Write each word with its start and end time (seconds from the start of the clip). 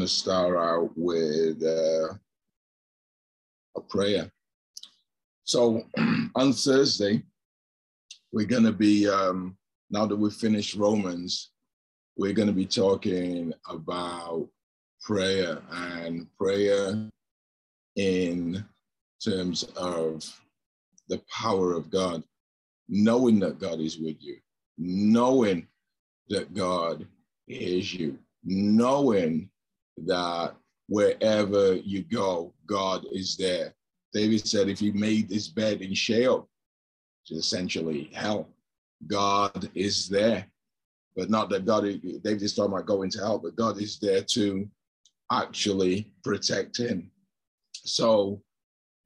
to 0.00 0.08
start 0.08 0.56
out 0.56 0.90
with 0.96 1.60
uh, 1.62 2.14
a 3.76 3.80
prayer. 3.88 4.30
So 5.42 5.82
on 6.36 6.52
Thursday, 6.52 7.22
we're 8.32 8.46
to 8.62 8.72
be, 8.72 9.08
um, 9.08 9.56
now 9.90 10.06
that 10.06 10.16
we've 10.16 10.32
finished 10.32 10.76
Romans, 10.76 11.50
we're 12.16 12.32
to 12.46 12.54
be 12.54 12.64
talking 12.64 13.52
about 13.68 14.48
prayer 15.00 15.58
and 15.72 16.28
prayer 16.38 17.08
in 17.96 18.64
terms 19.24 19.64
of 19.76 20.24
the 21.08 21.20
power 21.28 21.72
of 21.72 21.90
God, 21.90 22.22
knowing 22.88 23.40
that 23.40 23.58
God 23.58 23.80
is 23.80 23.98
with 23.98 24.16
you, 24.20 24.36
knowing 24.78 25.66
that 26.28 26.54
God 26.54 27.04
hears 27.46 27.92
you, 27.92 28.16
knowing 28.44 29.50
that 29.98 30.54
wherever 30.88 31.74
you 31.76 32.02
go, 32.02 32.52
God 32.66 33.04
is 33.12 33.36
there. 33.36 33.74
David 34.12 34.46
said, 34.46 34.68
if 34.68 34.78
he 34.78 34.92
made 34.92 35.30
his 35.30 35.48
bed 35.48 35.80
in 35.80 35.94
Sheol, 35.94 36.48
which 37.22 37.38
is 37.38 37.44
essentially 37.44 38.10
hell, 38.12 38.48
God 39.06 39.70
is 39.74 40.08
there. 40.08 40.46
But 41.16 41.30
not 41.30 41.50
that 41.50 41.66
God, 41.66 41.84
David 41.84 42.42
is 42.42 42.54
talking 42.54 42.72
about 42.72 42.86
going 42.86 43.10
to 43.10 43.18
hell, 43.18 43.38
but 43.38 43.56
God 43.56 43.80
is 43.80 43.98
there 43.98 44.22
to 44.22 44.68
actually 45.30 46.10
protect 46.24 46.78
him. 46.78 47.10
So 47.72 48.42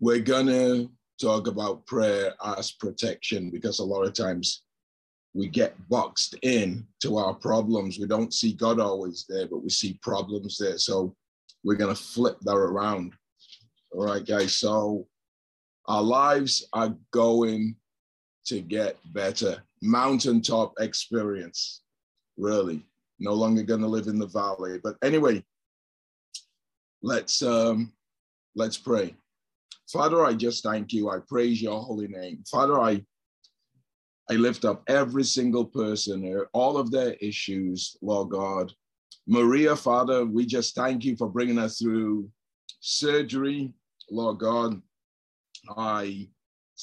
we're 0.01 0.21
going 0.21 0.47
to 0.47 0.91
talk 1.21 1.47
about 1.47 1.87
prayer 1.87 2.35
as 2.45 2.73
protection 2.73 3.51
because 3.51 3.79
a 3.79 3.85
lot 3.85 4.03
of 4.03 4.13
times 4.13 4.63
we 5.37 5.49
get 5.49 5.77
boxed 5.91 6.35
in 6.43 6.87
to 7.03 7.19
our 7.19 7.35
problems. 7.35 7.99
We 7.99 8.07
don't 8.07 8.33
see 8.33 8.55
God 8.55 8.81
always 8.81 9.27
there, 9.29 9.47
but 9.47 9.63
we 9.63 9.69
see 9.69 9.99
problems 10.03 10.57
there. 10.57 10.79
So 10.79 11.15
we're 11.63 11.77
going 11.77 11.95
to 11.95 12.03
flip 12.03 12.39
that 12.41 12.57
around. 12.57 13.13
All 13.93 14.07
right, 14.07 14.25
guys. 14.25 14.57
So 14.57 15.07
our 15.89 16.03
lives 16.03 16.67
are 16.73 16.97
going 17.11 17.77
to 18.47 18.63
get 18.63 18.97
better. 19.13 19.63
Mountaintop 19.83 20.73
experience, 20.81 21.83
really. 22.39 22.83
No 23.19 23.35
longer 23.35 23.63
going 23.63 23.83
to 23.83 23.87
live 23.87 24.07
in 24.07 24.19
the 24.19 24.29
valley. 24.29 24.81
But 24.83 24.97
anyway, 25.05 25.45
let's 27.03 27.43
um, 27.43 27.93
let's 28.55 28.79
pray. 28.79 29.15
Father, 29.93 30.25
I 30.25 30.33
just 30.33 30.63
thank 30.63 30.95
you. 30.95 31.11
I 31.11 31.19
praise 31.29 31.61
your 31.61 31.81
holy 31.81 32.09
name. 32.09 32.43
Father, 32.51 32.81
I 32.81 33.05
I 34.29 34.35
lift 34.35 34.65
up 34.65 34.83
every 34.89 35.25
single 35.25 35.65
person 35.65 36.25
all 36.53 36.77
of 36.77 36.91
their 36.91 37.13
issues, 37.15 37.97
Lord 38.03 38.31
God. 38.31 38.73
Maria, 39.29 39.77
Father, 39.77 40.25
we 40.25 40.47
just 40.47 40.75
thank 40.75 41.05
you 41.05 41.17
for 41.17 41.29
bringing 41.29 41.59
us 41.59 41.79
through 41.79 42.29
surgery, 42.81 43.73
Lord 44.11 44.39
God. 44.39 44.81
I 45.77 46.29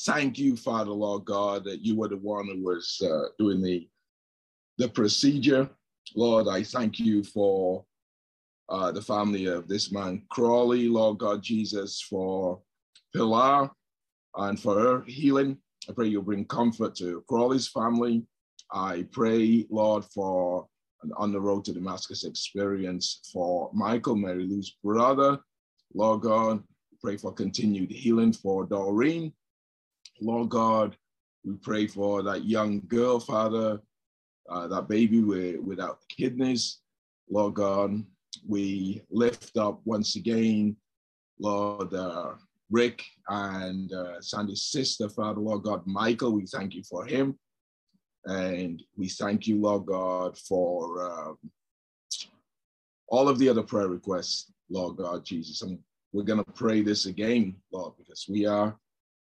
thank 0.05 0.38
you, 0.38 0.55
Father, 0.55 0.91
Lord 0.91 1.25
God, 1.25 1.64
that 1.66 1.81
you 1.81 1.95
were 1.95 2.08
the 2.08 2.17
one 2.17 2.47
who 2.47 2.64
was 2.64 3.02
uh, 3.03 3.30
doing 3.39 3.61
the, 3.61 3.88
the 4.77 4.88
procedure. 4.88 5.69
Lord, 6.16 6.47
I 6.47 6.64
thank 6.64 6.99
you 6.99 7.23
for 7.23 7.86
uh, 8.69 8.91
the 8.91 9.02
family 9.02 9.45
of 9.45 9.67
this 9.67 9.91
man, 9.91 10.23
Crawley, 10.30 10.88
Lord 10.88 11.17
God 11.19 11.41
Jesus, 11.44 12.02
for 12.02 12.61
Pilar 13.14 13.70
and 14.36 14.59
for 14.59 14.80
her 14.80 15.02
healing. 15.03 15.58
I 15.89 15.94
pray 15.94 16.08
you'll 16.08 16.23
bring 16.23 16.45
comfort 16.45 16.95
to 16.95 17.23
Crawley's 17.27 17.67
family. 17.67 18.23
I 18.71 19.05
pray, 19.11 19.66
Lord, 19.70 20.05
for 20.05 20.67
an 21.02 21.11
on 21.17 21.32
the 21.32 21.42
road 21.42 21.66
to 21.66 21.73
Damascus 21.73 22.23
experience 22.23 23.20
for 23.32 23.70
Michael, 23.73 24.16
Mary 24.16 24.45
Lou's 24.45 24.77
brother. 24.83 25.39
Lord 25.94 26.21
God, 26.21 26.64
pray 27.02 27.17
for 27.17 27.33
continued 27.33 27.92
healing 27.92 28.33
for 28.33 28.66
Doreen. 28.66 29.33
Lord 30.21 30.49
God, 30.49 30.95
we 31.44 31.55
pray 31.55 31.88
for 31.88 32.23
that 32.23 32.45
young 32.45 32.82
girl, 32.88 33.20
Father, 33.20 33.82
uh, 34.50 34.67
that 34.67 34.88
baby 34.88 35.21
with, 35.21 35.60
without 35.60 36.00
kidneys. 36.10 36.80
Lord 37.30 37.55
God, 37.55 38.04
we 38.48 39.02
lift 39.11 39.58
up 39.58 39.82
once 39.83 40.15
again, 40.15 40.77
Lord, 41.39 41.94
uh, 41.94 42.33
Rick 42.73 43.06
and 43.30 43.94
uh, 43.94 44.20
Sandy's 44.20 44.64
sister, 44.64 45.08
Father, 45.08 45.39
Lord 45.39 45.61
God, 45.61 45.84
Michael, 45.86 46.34
we 46.34 46.48
thank 46.48 46.73
you 46.73 46.82
for 46.84 47.06
him. 47.06 47.38
And 48.26 48.82
we 48.98 49.10
thank 49.10 49.48
you, 49.48 49.61
Lord 49.61 49.86
God, 49.86 50.36
for 50.39 51.06
um, 51.12 51.38
all 53.10 53.30
of 53.30 53.38
the 53.38 53.48
other 53.48 53.62
prayer 53.62 53.89
requests, 53.89 54.52
Lord 54.72 54.98
God, 54.98 55.23
Jesus. 55.23 55.62
And 55.62 55.78
we're 56.14 56.23
going 56.23 56.44
to 56.44 56.52
pray 56.52 56.82
this 56.82 57.06
again, 57.06 57.56
Lord, 57.72 57.94
because 57.98 58.26
we 58.28 58.48
are 58.48 58.76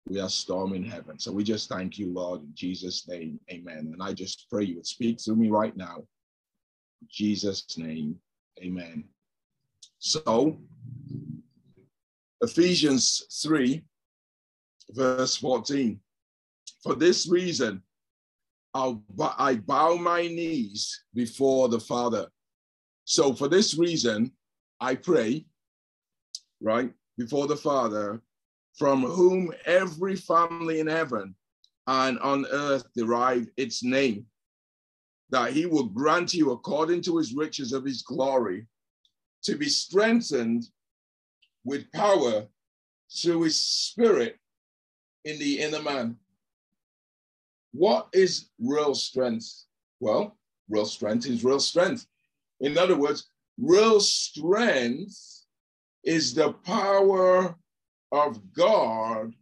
we 0.09 0.19
are 0.21 0.31
storming 0.31 0.85
heaven. 0.85 1.19
So 1.19 1.31
we 1.31 1.45
just 1.45 1.69
thank 1.69 1.99
you, 1.99 2.11
Lord, 2.13 2.41
in 2.41 2.51
Jesus' 2.55 3.07
name, 3.07 3.39
amen. 3.53 3.91
And 3.93 4.03
I 4.03 4.15
just 4.15 4.47
pray 4.51 4.65
you 4.65 4.77
would 4.77 4.87
speak 4.87 5.21
through 5.21 5.37
me 5.37 5.49
right 5.51 5.77
now. 5.77 5.99
In 7.03 7.09
Jesus' 7.11 7.77
name, 7.77 8.17
amen. 8.61 9.05
So 9.99 10.59
Ephesians 12.41 13.25
3, 13.43 13.83
verse 14.91 15.37
14. 15.37 15.99
For 16.83 16.95
this 16.95 17.29
reason, 17.29 17.83
I 18.75 19.57
bow 19.67 19.97
my 19.97 20.23
knees 20.23 21.03
before 21.15 21.69
the 21.69 21.81
Father. 21.81 22.29
So, 23.05 23.35
for 23.35 23.49
this 23.49 23.77
reason, 23.77 24.33
I 24.81 24.95
pray, 24.95 25.47
right, 26.61 26.93
before 27.17 27.49
the 27.49 27.57
Father, 27.57 28.23
from 28.77 29.03
whom 29.03 29.53
every 29.65 30.15
family 30.15 30.79
in 30.79 30.87
heaven 30.87 31.35
and 31.89 32.21
on 32.21 32.47
earth 32.53 32.85
derive 32.95 33.49
its 33.57 33.83
name, 33.83 34.27
that 35.31 35.53
he 35.53 35.67
will 35.67 35.87
grant 35.87 36.35
you, 36.35 36.53
according 36.53 37.03
to 37.03 37.17
his 37.17 37.35
riches 37.35 37.73
of 37.73 37.85
his 37.85 38.03
glory, 38.03 38.69
to 39.43 39.57
be 39.57 39.69
strengthened 39.69 40.65
with 41.69 41.93
power 41.93 42.47
through 43.11 43.43
his 43.43 43.61
spirit 43.61 44.39
in 45.25 45.39
the 45.39 45.61
inner 45.61 45.83
man. 45.83 46.17
What 47.73 48.09
is 48.13 48.49
real 48.59 48.95
strength? 48.95 49.65
Well, 50.01 50.37
real 50.69 50.87
strength 50.87 51.27
is 51.27 51.45
real 51.45 51.61
strength. 51.61 52.07
In 52.61 52.79
other 52.79 52.97
words, 52.97 53.29
real 53.59 54.01
strength 54.01 55.45
is 56.05 56.35
the 56.35 56.53
power 56.65 57.55
of 58.13 58.53
God 58.55 59.35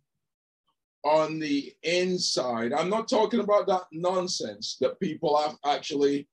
on 1.04 1.38
the 1.38 1.72
inside. 1.84 2.72
I'm 2.72 2.90
not 2.90 3.08
talking 3.08 3.40
about 3.40 3.68
that 3.68 3.84
nonsense 3.92 4.76
that 4.80 4.98
people 4.98 5.38
have 5.38 5.56
actually 5.64 6.26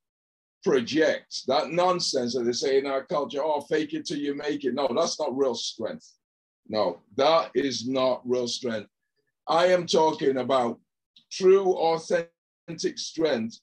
project 0.64 1.44
that 1.48 1.72
nonsense 1.72 2.34
that 2.34 2.44
they 2.44 2.54
say 2.54 2.78
in 2.78 2.86
our 2.86 3.06
culture, 3.06 3.44
oh, 3.44 3.62
fake 3.62 3.94
it 3.94 4.06
till 4.06 4.18
you 4.18 4.36
make 4.36 4.64
it. 4.64 4.74
No, 4.74 4.90
that's 4.96 5.20
not 5.20 5.36
real 5.36 5.56
strength. 5.56 6.10
No, 6.68 7.00
that 7.18 7.52
is 7.54 7.88
not 7.88 8.22
real 8.26 8.48
strength. 8.48 8.90
I 9.48 9.68
am 9.68 9.86
talking 9.86 10.38
about 10.38 10.80
true, 11.32 11.74
authentic 11.74 12.98
strength 12.98 13.60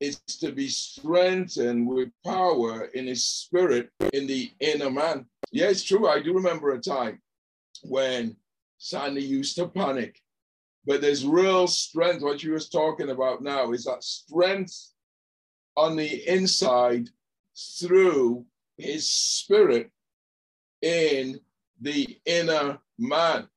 is 0.00 0.20
to 0.40 0.52
be 0.52 0.68
strengthened 0.68 1.86
with 1.86 2.10
power 2.24 2.84
in 2.94 3.06
his 3.06 3.24
spirit 3.24 3.90
in 4.12 4.26
the 4.26 4.50
inner 4.60 4.90
man. 4.90 5.26
Yeah, 5.50 5.66
it's 5.66 5.82
true. 5.82 6.08
I 6.08 6.20
do 6.20 6.34
remember 6.34 6.72
a 6.72 6.80
time 6.80 7.20
when 7.82 8.36
Sandy 8.78 9.22
used 9.22 9.56
to 9.56 9.68
panic. 9.68 10.20
But 10.86 11.00
there's 11.00 11.26
real 11.26 11.66
strength. 11.66 12.22
What 12.22 12.42
you 12.42 12.52
was 12.52 12.68
talking 12.68 13.10
about 13.10 13.42
now 13.42 13.72
is 13.72 13.84
that 13.84 14.04
strength 14.04 14.93
on 15.76 15.96
the 15.96 16.28
inside 16.28 17.08
through 17.78 18.44
his 18.76 19.10
spirit 19.10 19.90
in 20.82 21.40
the 21.80 22.18
inner 22.26 22.78
man. 22.98 23.48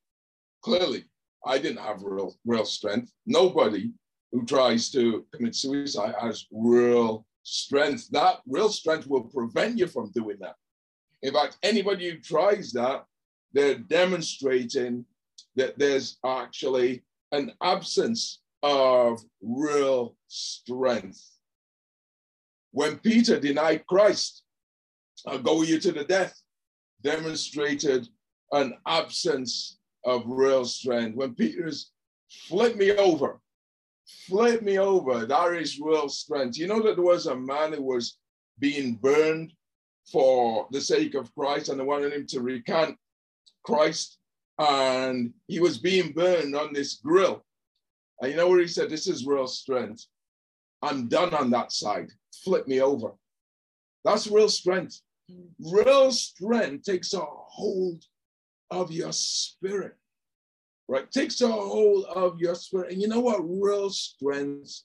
Clearly, 0.62 1.06
I 1.46 1.58
didn't 1.58 1.84
have 1.84 2.04
real, 2.04 2.36
real 2.46 2.66
strength. 2.66 3.12
Nobody 3.26 3.92
who 4.32 4.46
tries 4.46 4.90
to 4.92 5.26
commit 5.34 5.56
suicide 5.56 6.16
has 6.20 6.46
real 6.52 7.26
strength. 7.44 8.10
That 8.10 8.42
real 8.48 8.70
strength 8.70 9.08
will 9.08 9.24
prevent 9.24 9.78
you 9.78 9.88
from 9.88 10.12
doing 10.12 10.38
that. 10.42 10.56
In 11.22 11.34
fact, 11.34 11.58
anybody 11.64 12.10
who 12.10 12.20
tries 12.20 12.72
that, 12.74 13.06
they're 13.54 13.78
demonstrating 13.78 15.06
that 15.56 15.80
there's 15.80 16.18
actually 16.26 17.04
an 17.32 17.54
absence 17.62 18.42
of 18.64 19.22
real 19.42 20.16
strength. 20.28 21.37
When 22.78 23.00
Peter 23.00 23.40
denied 23.40 23.88
Christ, 23.88 24.44
I'll 25.26 25.40
go 25.40 25.64
you 25.64 25.80
to 25.80 25.92
the 25.92 26.04
death, 26.04 26.40
demonstrated 27.02 28.08
an 28.52 28.76
absence 28.86 29.80
of 30.06 30.22
real 30.28 30.64
strength. 30.64 31.16
When 31.16 31.34
Peter's 31.34 31.90
flip 32.48 32.76
me 32.76 32.92
over, 32.92 33.42
flip 34.28 34.62
me 34.62 34.78
over. 34.78 35.26
That 35.26 35.54
is 35.54 35.80
real 35.80 36.08
strength. 36.08 36.60
You 36.60 36.68
know 36.68 36.84
that 36.84 36.98
there 36.98 37.04
was 37.04 37.26
a 37.26 37.36
man 37.36 37.74
who 37.74 37.82
was 37.82 38.20
being 38.60 38.94
burned 38.94 39.54
for 40.12 40.68
the 40.70 40.80
sake 40.80 41.16
of 41.16 41.34
Christ 41.34 41.70
and 41.70 41.80
they 41.80 41.84
wanted 41.84 42.14
him 42.14 42.28
to 42.28 42.42
recant 42.42 42.96
Christ. 43.64 44.20
And 44.60 45.34
he 45.48 45.60
was 45.60 45.80
being 45.80 46.12
burned 46.12 46.56
on 46.56 46.74
this 46.74 46.98
grill. 47.04 47.44
And 48.22 48.30
you 48.30 48.38
know 48.38 48.50
what 48.50 48.60
he 48.60 48.68
said? 48.68 48.92
This 48.92 49.08
is 49.08 49.26
real 49.26 49.48
strength. 49.48 50.06
I'm 50.82 51.08
done 51.08 51.34
on 51.34 51.50
that 51.52 51.72
side. 51.72 52.12
Flip 52.44 52.68
me 52.68 52.82
over. 52.82 53.12
That's 54.04 54.28
real 54.28 54.50
strength. 54.50 55.02
Real 55.60 56.12
strength 56.12 56.86
takes 56.86 57.14
a 57.14 57.20
hold 57.20 58.04
of 58.72 58.92
your 58.92 59.12
spirit, 59.12 59.96
right? 60.88 61.10
Takes 61.12 61.42
a 61.42 61.48
hold 61.48 62.06
of 62.06 62.40
your 62.40 62.56
spirit. 62.56 62.92
And 62.92 63.02
you 63.02 63.08
know 63.08 63.20
what 63.20 63.42
real 63.42 63.90
strength 63.90 64.84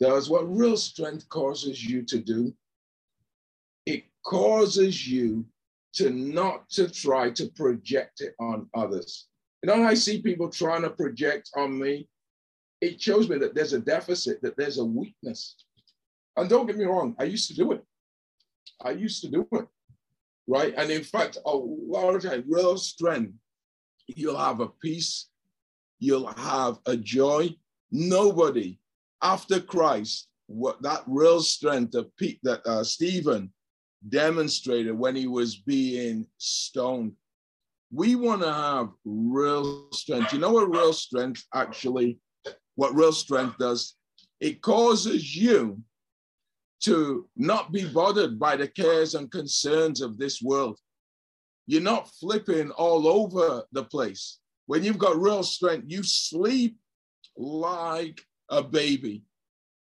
does? 0.00 0.28
What 0.28 0.50
real 0.54 0.76
strength 0.76 1.28
causes 1.28 1.84
you 1.84 2.02
to 2.02 2.18
do? 2.18 2.52
It 3.86 4.04
causes 4.24 5.08
you 5.08 5.46
to 5.94 6.10
not 6.10 6.68
to 6.70 6.90
try 6.90 7.30
to 7.30 7.48
project 7.48 8.20
it 8.20 8.34
on 8.40 8.68
others. 8.74 9.28
You 9.62 9.68
know, 9.68 9.82
I 9.82 9.94
see 9.94 10.22
people 10.22 10.48
trying 10.48 10.82
to 10.82 10.90
project 10.90 11.50
on 11.56 11.78
me, 11.78 12.08
it 12.80 13.00
shows 13.00 13.28
me 13.28 13.38
that 13.38 13.54
there's 13.54 13.72
a 13.72 13.80
deficit, 13.80 14.40
that 14.42 14.56
there's 14.56 14.78
a 14.78 14.84
weakness. 14.84 15.56
And 16.36 16.48
don't 16.48 16.66
get 16.66 16.76
me 16.76 16.84
wrong, 16.84 17.14
I 17.18 17.24
used 17.24 17.48
to 17.48 17.54
do 17.54 17.72
it. 17.72 17.84
I 18.82 18.90
used 18.92 19.22
to 19.22 19.28
do 19.28 19.46
it, 19.52 19.66
right? 20.46 20.72
And 20.76 20.90
in 20.90 21.02
fact, 21.02 21.36
a 21.44 22.18
times, 22.20 22.44
real 22.48 22.76
strength, 22.78 23.34
you'll 24.06 24.38
have 24.38 24.60
a 24.60 24.68
peace, 24.68 25.28
you'll 25.98 26.26
have 26.26 26.78
a 26.86 26.96
joy. 26.96 27.54
Nobody 27.92 28.78
after 29.22 29.60
Christ, 29.60 30.28
what 30.46 30.82
that 30.82 31.02
real 31.06 31.40
strength 31.40 31.94
of 31.94 32.14
Pete, 32.16 32.40
that 32.42 32.66
uh, 32.66 32.84
Stephen 32.84 33.52
demonstrated 34.08 34.98
when 34.98 35.14
he 35.14 35.26
was 35.26 35.56
being 35.56 36.26
stoned. 36.38 37.12
We 37.92 38.14
want 38.14 38.42
to 38.42 38.52
have 38.52 38.90
real 39.04 39.88
strength. 39.92 40.32
You 40.32 40.38
know 40.38 40.52
what 40.52 40.70
real 40.70 40.92
strength 40.92 41.44
actually, 41.54 42.18
what 42.76 42.94
real 42.94 43.12
strength 43.12 43.58
does? 43.58 43.94
It 44.40 44.62
causes 44.62 45.36
you 45.36 45.82
to 46.84 47.28
not 47.36 47.72
be 47.72 47.86
bothered 47.86 48.38
by 48.38 48.56
the 48.56 48.68
cares 48.68 49.14
and 49.14 49.30
concerns 49.30 50.00
of 50.00 50.16
this 50.16 50.40
world. 50.40 50.78
You're 51.66 51.82
not 51.82 52.10
flipping 52.14 52.70
all 52.70 53.06
over 53.06 53.64
the 53.72 53.84
place. 53.84 54.38
When 54.66 54.82
you've 54.82 54.98
got 54.98 55.20
real 55.20 55.42
strength, 55.42 55.86
you 55.88 56.02
sleep 56.02 56.78
like 57.36 58.22
a 58.48 58.62
baby. 58.62 59.24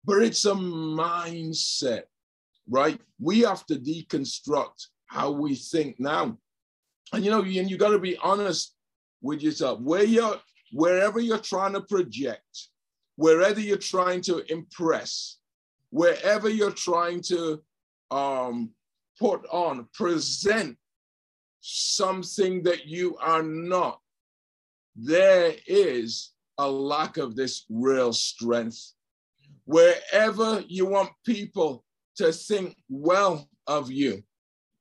But 0.03 0.23
it's 0.23 0.45
a 0.45 0.53
mindset 0.53 2.03
right? 2.69 2.99
We 3.19 3.41
have 3.41 3.65
to 3.67 3.75
deconstruct 3.75 4.87
how 5.07 5.31
we 5.31 5.55
think 5.55 5.99
now. 5.99 6.37
And 7.11 7.23
you 7.23 7.31
know, 7.31 7.41
and 7.41 7.69
you 7.69 7.77
got 7.77 7.89
to 7.89 7.99
be 7.99 8.17
honest 8.17 8.75
with 9.21 9.41
yourself. 9.41 9.79
Where 9.81 10.03
you're, 10.03 10.39
wherever 10.73 11.19
you're 11.19 11.37
trying 11.37 11.73
to 11.73 11.81
project, 11.81 12.67
wherever 13.15 13.59
you're 13.59 13.77
trying 13.77 14.21
to 14.21 14.43
impress, 14.51 15.37
wherever 15.91 16.49
you're 16.49 16.71
trying 16.71 17.21
to 17.21 17.61
um, 18.11 18.71
put 19.19 19.45
on, 19.51 19.87
present 19.93 20.77
something 21.61 22.63
that 22.63 22.87
you 22.87 23.15
are 23.17 23.43
not, 23.43 23.99
there 24.95 25.53
is 25.67 26.31
a 26.57 26.69
lack 26.69 27.17
of 27.17 27.35
this 27.35 27.65
real 27.69 28.11
strength. 28.13 28.93
Wherever 29.65 30.63
you 30.67 30.85
want 30.85 31.09
people 31.25 31.83
to 32.17 32.31
think 32.31 32.75
well 32.89 33.47
of 33.67 33.91
you, 33.91 34.23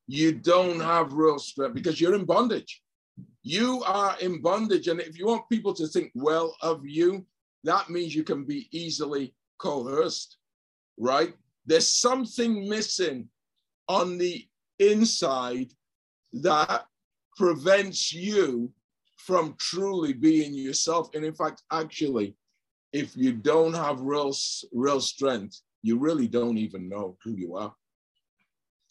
you 0.09 0.33
don't 0.33 0.81
have 0.81 1.13
real 1.13 1.39
strength 1.39 1.75
because 1.75 2.01
you're 2.01 2.15
in 2.15 2.25
bondage. 2.25 2.83
You 3.43 3.83
are 3.85 4.17
in 4.21 4.41
bondage. 4.41 4.89
And 4.89 5.01
if 5.01 5.19
you 5.19 5.27
want 5.27 5.49
people 5.49 5.75
to 5.75 5.87
think 5.87 6.13
well 6.15 6.55
of 6.63 6.87
you, 6.87 7.27
that 7.65 7.91
means 7.91 8.15
you 8.15 8.25
can 8.25 8.45
be 8.45 8.69
easily 8.73 9.35
coerced, 9.59 10.37
right? 10.99 11.35
There's 11.67 11.89
something 11.89 12.69
missing 12.69 13.29
on 13.89 14.19
the 14.19 14.47
inside 14.79 15.73
that 16.33 16.87
prevents 17.37 18.13
you 18.13 18.73
from 19.17 19.55
truly 19.59 20.13
being 20.13 20.55
yourself. 20.55 21.11
And 21.15 21.25
in 21.25 21.35
fact, 21.35 21.63
actually, 21.71 22.37
if 22.93 23.17
you 23.17 23.33
don't 23.33 23.75
have 23.75 24.01
real, 24.01 24.35
real 24.73 25.01
strength, 25.01 25.61
you 25.83 25.99
really 25.99 26.29
don't 26.29 26.59
even 26.59 26.89
know 26.89 27.17
who 27.23 27.33
you 27.33 27.57
are. 27.57 27.75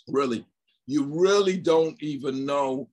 Really, 0.08 0.46
you 0.88 1.06
really 1.06 1.58
don't 1.58 2.02
even 2.02 2.46
know 2.46 2.90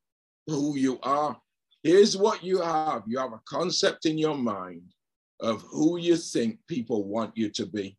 who 0.46 0.76
you 0.76 0.98
are. 1.02 1.40
Here's 1.82 2.16
what 2.16 2.42
you 2.42 2.60
have 2.60 3.04
you 3.06 3.18
have 3.18 3.32
a 3.32 3.40
concept 3.44 4.06
in 4.06 4.18
your 4.18 4.36
mind 4.36 4.82
of 5.40 5.62
who 5.62 5.98
you 5.98 6.16
think 6.16 6.58
people 6.66 7.04
want 7.04 7.36
you 7.36 7.48
to 7.50 7.66
be. 7.66 7.96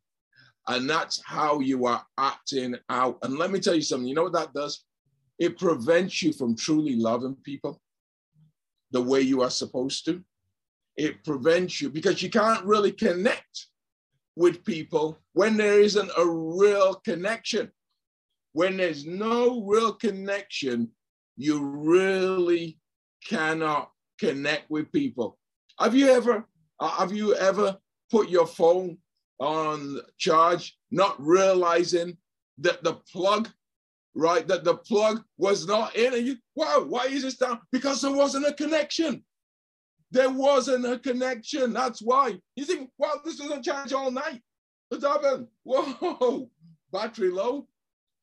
And 0.68 0.90
that's 0.90 1.22
how 1.26 1.62
you 1.62 1.86
are 1.86 2.06
acting 2.18 2.76
out. 2.90 3.18
And 3.24 3.38
let 3.38 3.52
me 3.52 3.60
tell 3.60 3.74
you 3.74 3.82
something 3.82 4.08
you 4.08 4.16
know 4.16 4.24
what 4.24 4.34
that 4.34 4.54
does? 4.54 4.84
It 5.40 5.58
prevents 5.58 6.22
you 6.22 6.34
from 6.34 6.56
truly 6.56 6.96
loving 6.96 7.36
people 7.44 7.82
the 8.92 9.02
way 9.02 9.22
you 9.22 9.42
are 9.42 9.50
supposed 9.50 10.06
to. 10.06 10.22
It 10.98 11.24
prevents 11.24 11.82
you 11.82 11.90
because 11.90 12.22
you 12.22 12.30
can't 12.30 12.66
really 12.66 12.92
connect 12.92 13.68
with 14.36 14.66
people 14.66 15.18
when 15.34 15.56
there 15.58 15.80
isn't 15.80 16.12
a 16.18 16.26
real 16.26 16.96
connection. 16.96 17.72
When 18.52 18.78
there's 18.78 19.06
no 19.06 19.64
real 19.64 19.94
connection, 19.94 20.90
you 21.38 21.64
really 21.64 22.78
cannot 23.28 23.92
connect 24.20 24.70
with 24.70 24.92
people. 24.92 25.38
Have 25.80 25.96
you 25.96 26.10
ever 26.10 26.46
uh, 26.80 26.90
have 26.90 27.12
you 27.12 27.36
ever 27.36 27.78
put 28.12 28.30
your 28.30 28.48
phone 28.48 28.98
on 29.40 30.00
charge, 30.18 30.78
not 30.92 31.16
realizing 31.20 32.18
that 32.60 32.84
the 32.84 32.96
plug, 33.12 33.50
right, 34.16 34.48
that 34.48 34.64
the 34.64 34.76
plug 34.76 35.24
was 35.38 35.68
not 35.68 35.96
in, 35.96 36.14
and 36.14 36.28
you, 36.28 36.36
wow, 36.56 36.84
why 36.88 37.06
is 37.06 37.24
this 37.24 37.38
down? 37.38 37.60
Because 37.72 38.02
there 38.02 38.12
wasn't 38.12 38.48
a 38.48 38.54
connection. 38.54 39.24
There 40.12 40.30
wasn't 40.30 40.86
a 40.86 40.98
connection. 40.98 41.72
That's 41.72 42.02
why. 42.02 42.40
You 42.56 42.66
think, 42.66 42.90
well, 42.98 43.22
this 43.24 43.38
doesn't 43.38 43.64
charge 43.64 43.94
all 43.94 44.12
night. 44.12 44.42
What's 44.90 45.06
happened? 45.06 45.48
Whoa, 45.64 46.50
battery 46.92 47.30
low? 47.30 47.68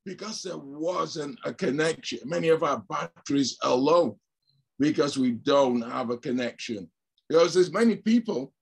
Because 0.04 0.42
there 0.42 0.58
wasn't 0.58 1.38
a 1.44 1.54
connection. 1.54 2.18
Many 2.24 2.48
of 2.48 2.62
our 2.62 2.82
batteries 2.88 3.56
are 3.62 3.74
low 3.74 4.18
because 4.78 5.16
we 5.18 5.32
don't 5.32 5.80
have 5.82 6.10
a 6.10 6.18
connection. 6.18 6.88
Because 7.28 7.54
there's 7.54 7.72
many 7.72 7.96
people 7.96 8.52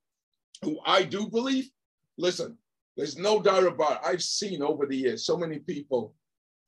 who 0.62 0.78
I 0.86 1.02
do 1.02 1.28
believe, 1.28 1.68
listen, 2.16 2.56
there's 2.96 3.18
no 3.18 3.42
doubt 3.42 3.66
about 3.66 3.92
it. 3.92 4.08
I've 4.08 4.22
seen 4.22 4.62
over 4.62 4.86
the 4.86 4.96
years 4.96 5.26
so 5.26 5.36
many 5.36 5.58
people 5.58 6.14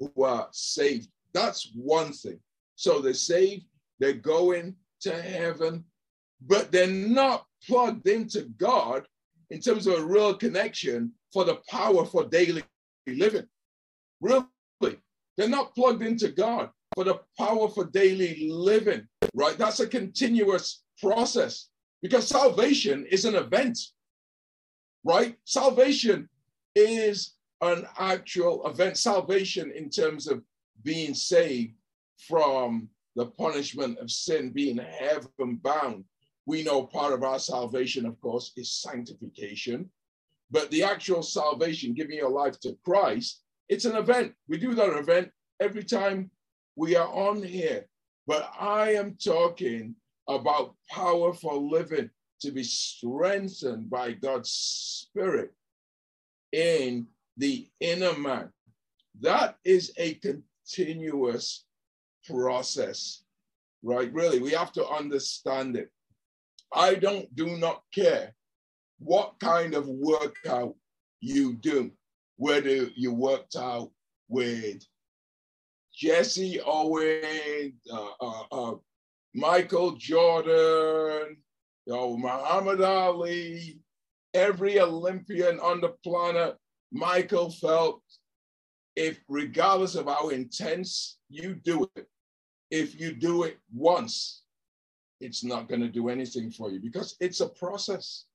who 0.00 0.25
are 0.25 0.49
saved. 0.53 1.09
That's 1.33 1.71
one 1.75 2.12
thing. 2.12 2.38
So 2.75 3.00
they're 3.00 3.15
saved, 3.15 3.65
they're 3.99 4.12
going 4.12 4.75
to 5.03 5.23
heaven, 5.23 5.85
but 6.47 6.73
they're 6.73 6.87
not 6.87 7.47
plugged 7.67 8.09
into 8.09 8.43
God 8.59 9.07
in 9.50 9.61
terms 9.61 9.87
of 9.87 9.95
a 9.95 10.05
real 10.05 10.35
connection 10.35 11.12
for 11.33 11.45
the 11.45 11.61
power 11.69 12.05
for 12.05 12.25
daily 12.25 12.62
living. 13.07 13.47
Really, 14.21 14.45
they're 15.37 15.49
not 15.49 15.75
plugged 15.75 16.03
into 16.03 16.29
God 16.29 16.71
for 16.97 17.05
the 17.05 17.21
power 17.38 17.69
for 17.69 17.85
daily 17.85 18.49
living, 18.50 19.07
right? 19.35 19.57
That's 19.59 19.81
a 19.81 19.87
continuous 19.87 20.83
process 21.00 21.69
because 22.03 22.26
salvation 22.26 23.07
is 23.11 23.26
an 23.26 23.35
event, 23.35 23.79
right? 25.05 25.37
Salvation 25.45 26.29
is 26.75 27.35
an 27.61 27.87
actual 27.99 28.67
event. 28.67 28.97
Salvation, 28.97 29.71
in 29.73 29.91
terms 29.91 30.26
of 30.26 30.43
being 30.83 31.12
saved 31.12 31.75
from 32.26 32.88
the 33.15 33.26
punishment 33.26 33.99
of 33.99 34.11
sin, 34.11 34.50
being 34.50 34.79
heaven 34.79 35.61
bound, 35.62 36.05
we 36.47 36.62
know 36.62 36.85
part 36.85 37.12
of 37.12 37.23
our 37.23 37.38
salvation, 37.38 38.07
of 38.07 38.19
course, 38.23 38.53
is 38.57 38.73
sanctification. 38.73 39.91
But 40.50 40.71
the 40.71 40.85
actual 40.85 41.23
salvation, 41.23 41.93
giving 41.93 42.17
your 42.17 42.31
life 42.31 42.59
to 42.61 42.79
Christ, 42.85 43.43
it's 43.69 43.85
an 43.85 43.97
event. 43.97 44.33
We 44.49 44.57
do 44.57 44.75
that 44.75 44.97
event 44.97 45.31
every 45.61 45.83
time 45.83 46.31
we 46.76 46.95
are 46.95 47.09
on 47.09 47.42
here. 47.42 47.87
But 48.26 48.50
I 48.59 48.95
am 48.95 49.16
talking 49.23 49.95
about 50.28 50.75
powerful 50.90 51.71
living 51.71 52.11
to 52.40 52.50
be 52.50 52.62
strengthened 52.62 53.88
by 53.88 54.12
God's 54.12 54.50
Spirit 54.50 55.52
in 56.52 57.06
the 57.37 57.68
inner 57.80 58.16
man. 58.18 58.50
That 59.21 59.56
is 59.64 59.92
a 59.97 60.14
continuous 60.14 61.64
process, 62.28 63.23
right? 63.83 64.12
Really, 64.12 64.40
we 64.40 64.50
have 64.50 64.73
to 64.73 64.87
understand 64.87 65.76
it. 65.76 65.90
I 66.75 66.95
don't 66.95 67.35
do 67.35 67.56
not 67.56 67.83
care 67.95 68.35
what 68.99 69.38
kind 69.40 69.75
of 69.75 69.87
workout 69.88 70.75
you 71.21 71.54
do, 71.54 71.92
whether 72.37 72.88
you 72.97 73.12
worked 73.12 73.56
out 73.56 73.90
with 74.28 74.83
Jesse 75.97 76.61
Owens, 76.61 77.73
uh, 77.91 78.09
uh, 78.21 78.43
uh, 78.53 78.75
Michael 79.35 79.93
Jordan, 79.93 81.38
you 81.87 81.93
know, 81.93 82.19
Muhammad 82.19 82.83
Ali, 82.83 83.81
every 84.35 84.79
Olympian 84.79 85.59
on 85.61 85.81
the 85.81 85.95
planet, 86.05 86.57
Michael 86.93 87.50
Phelps, 87.50 88.19
if 88.95 89.21
regardless 89.29 89.95
of 89.95 90.07
how 90.07 90.29
intense 90.29 91.19
you 91.31 91.55
do 91.55 91.88
it, 91.97 92.07
if 92.71 93.00
you 93.00 93.15
do 93.15 93.45
it 93.45 93.59
once, 93.73 94.43
it's 95.21 95.43
not 95.43 95.67
going 95.69 95.81
to 95.81 95.88
do 95.88 96.11
anything 96.11 96.50
for 96.50 96.71
you 96.71 96.79
because 96.79 97.17
it's 97.21 97.41
a 97.41 97.49
process. 97.49 98.26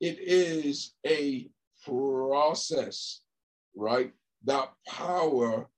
It 0.00 0.18
is 0.20 0.94
a 1.06 1.48
process, 1.84 3.22
right? 3.74 4.12
That 4.44 4.70
power 4.86 5.68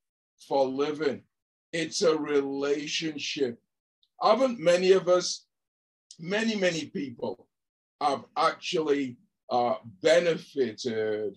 for 0.47 0.67
living. 0.67 1.23
It's 1.73 2.03
a 2.03 2.17
relationship. 2.17 3.59
Haven't 4.23 4.59
many 4.59 4.93
of 4.93 5.09
us, 5.09 5.47
many, 6.19 6.57
many 6.57 6.87
people 6.87 7.47
have 8.01 8.25
actually 8.37 9.17
uh, 9.51 9.75
benefited 10.03 11.37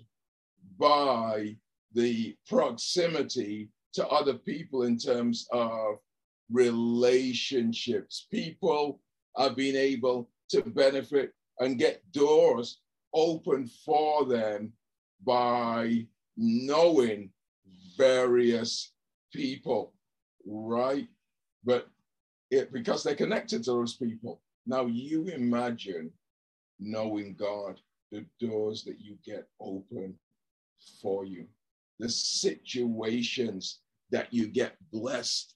by 0.79 1.55
the 1.93 2.35
proximity 2.47 3.69
to 3.93 4.07
other 4.07 4.33
people 4.33 4.83
in 4.83 4.97
terms 4.97 5.47
of 5.51 5.97
relationships. 6.51 8.27
People 8.31 8.99
have 9.37 9.55
been 9.55 9.75
able 9.75 10.29
to 10.49 10.61
benefit 10.61 11.31
and 11.59 11.77
get 11.77 12.01
doors 12.11 12.79
open 13.13 13.69
for 13.85 14.25
them 14.25 14.73
by 15.23 16.05
knowing 16.35 17.29
various 17.97 18.92
people, 19.33 19.93
right? 20.45 21.07
But 21.63 21.87
it, 22.51 22.71
because 22.71 23.03
they're 23.03 23.15
connected 23.15 23.63
to 23.63 23.71
those 23.71 23.95
people. 23.95 24.41
Now 24.65 24.85
you 24.85 25.27
imagine 25.27 26.11
knowing 26.79 27.35
God, 27.35 27.79
the 28.11 28.25
doors 28.39 28.83
that 28.83 28.99
you 28.99 29.17
get 29.25 29.47
open 29.59 30.15
for 31.01 31.25
you, 31.25 31.47
the 31.99 32.09
situations 32.09 33.79
that 34.11 34.31
you 34.31 34.47
get 34.47 34.75
blessed 34.91 35.55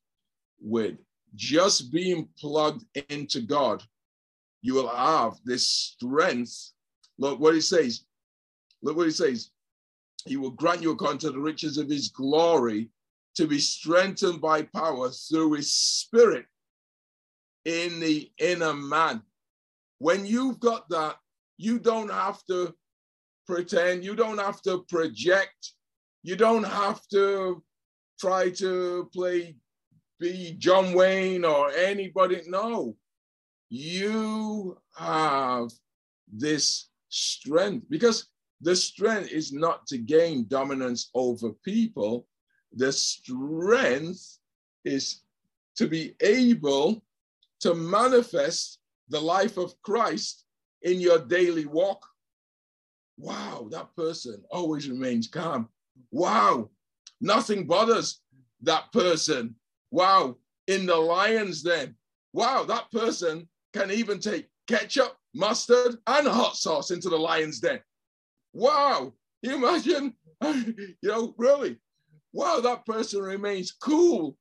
with. 0.60 0.96
Just 1.36 1.92
being 1.92 2.28
plugged 2.40 2.84
into 3.10 3.42
God, 3.42 3.84
you 4.62 4.74
will 4.74 4.88
have 4.88 5.34
this 5.46 5.68
strength. 5.68 6.72
Look 7.20 7.40
what 7.40 7.54
he 7.54 7.62
says. 7.62 8.06
Look 8.82 8.98
what 8.98 9.06
he 9.06 9.12
says. 9.12 9.52
He 10.26 10.38
will 10.38 10.52
grant 10.52 10.82
you 10.82 10.92
according 10.92 11.20
to 11.20 11.32
the 11.32 11.40
riches 11.40 11.78
of 11.78 11.90
his 11.90 12.10
glory 12.10 12.90
to 13.38 13.48
be 13.48 13.60
strengthened 13.60 14.42
by 14.42 14.64
power 14.64 15.10
through 15.10 15.54
his 15.54 15.72
spirit 15.72 16.46
in 17.66 18.00
the 18.00 18.30
inner 18.40 18.74
man. 18.74 19.22
When 20.00 20.26
you've 20.26 20.60
got 20.60 20.90
that, 20.90 21.16
you 21.58 21.80
don't 21.80 22.12
have 22.12 22.44
to 22.50 22.74
pretend, 23.46 24.04
you 24.04 24.16
don't 24.16 24.38
have 24.38 24.62
to 24.64 24.86
project, 24.90 25.74
you 26.24 26.36
don't 26.36 26.66
have 26.66 27.02
to 27.12 27.64
try 28.20 28.50
to 28.50 29.10
play 29.14 29.56
be 30.20 30.56
John 30.58 30.94
Wayne 30.94 31.46
or 31.46 31.72
anybody. 31.72 32.42
No, 32.48 32.96
you 33.70 34.78
have 34.96 35.70
this 36.32 36.90
strength 37.10 37.86
because 37.90 38.28
the 38.62 38.76
strength 38.76 39.32
is 39.32 39.54
not 39.54 39.86
to 39.88 39.98
gain 39.98 40.48
dominance 40.48 41.10
over 41.14 41.52
people. 41.64 42.28
The 42.78 42.92
strength 42.92 44.38
is 44.86 45.22
to 45.78 45.88
be 45.88 46.16
able 46.22 47.02
to 47.62 47.74
manifest 47.74 48.78
the 49.10 49.20
life 49.20 49.58
of 49.58 49.82
Christ 49.82 50.46
in 50.84 51.02
your 51.02 51.18
daily 51.18 51.66
walk. 51.66 52.06
Wow, 53.18 53.68
that 53.72 53.96
person 53.96 54.44
always 54.52 54.88
remains 54.88 55.28
calm. 55.28 55.70
Wow, 56.12 56.70
nothing 57.20 57.66
bothers 57.66 58.22
that 58.62 58.92
person. 58.92 59.56
Wow, 59.90 60.38
in 60.68 60.86
the 60.86 60.96
lion's 60.96 61.64
den. 61.64 61.96
Wow, 62.34 62.64
that 62.66 62.92
person 62.92 63.50
can 63.74 63.90
even 63.90 64.20
take 64.20 64.50
ketchup, 64.68 65.18
mustard, 65.34 65.98
and 66.06 66.28
hot 66.28 66.58
sauce 66.58 66.92
into 66.92 67.10
the 67.10 67.18
lion's 67.18 67.60
den. 67.60 67.80
Wow, 68.54 69.14
you 69.42 69.56
imagine? 69.56 70.14
you 70.44 70.96
know, 71.02 71.34
really? 71.38 71.80
Wow, 72.38 72.60
that 72.60 72.86
person 72.86 73.24
remains 73.24 73.72
cool 73.72 74.38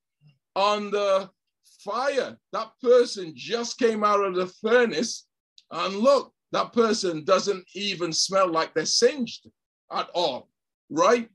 on 0.54 0.90
the 0.90 1.30
fire. 1.82 2.36
That 2.52 2.72
person 2.82 3.32
just 3.34 3.78
came 3.78 4.04
out 4.04 4.22
of 4.22 4.34
the 4.34 4.48
furnace, 4.60 5.26
and 5.70 5.94
look, 5.96 6.34
that 6.52 6.74
person 6.74 7.24
doesn't 7.24 7.64
even 7.74 8.12
smell 8.12 8.52
like 8.52 8.74
they're 8.74 8.84
singed 8.84 9.48
at 9.90 10.10
all, 10.14 10.50
right? 10.90 11.30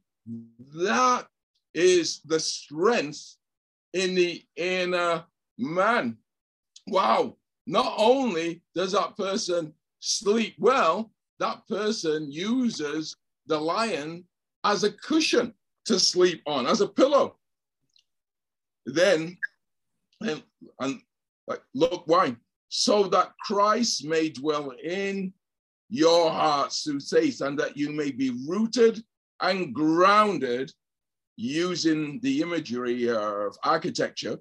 That 0.76 1.26
is 1.74 2.22
the 2.26 2.40
strength 2.40 3.38
in 3.94 4.14
the 4.14 4.44
inner 4.56 5.26
man. 5.58 6.16
Wow. 6.86 7.38
Not 7.66 7.96
only 7.98 8.62
does 8.76 8.92
that 8.92 9.18
person 9.18 9.74
sleep 10.00 10.58
well, 10.60 11.12
that 11.40 11.68
person 11.68 12.32
uses 12.32 13.16
the 13.48 13.60
lion 13.60 14.26
as 14.64 14.84
a 14.84 14.92
cushion 14.92 15.56
to 15.86 16.00
sleep 16.00 16.42
on, 16.46 16.68
as 16.68 16.82
a 16.82 16.88
pillow. 16.88 17.38
Then, 18.86 19.38
and, 20.22 20.44
and 20.80 21.02
like, 21.48 21.62
look 21.74 22.04
why, 22.06 22.36
so 22.70 23.04
that 23.04 23.34
Christ 23.40 24.06
may 24.06 24.30
dwell 24.30 24.72
in 24.84 25.34
your 25.90 26.32
hearts 26.32 26.84
through 26.84 27.02
faith, 27.02 27.42
and 27.42 27.60
that 27.60 27.76
you 27.76 27.92
may 27.92 28.12
be 28.12 28.32
rooted 28.48 29.04
and 29.42 29.74
grounded 29.74 30.72
using 31.36 32.20
the 32.22 32.42
imagery 32.42 33.10
of 33.10 33.58
architecture, 33.64 34.38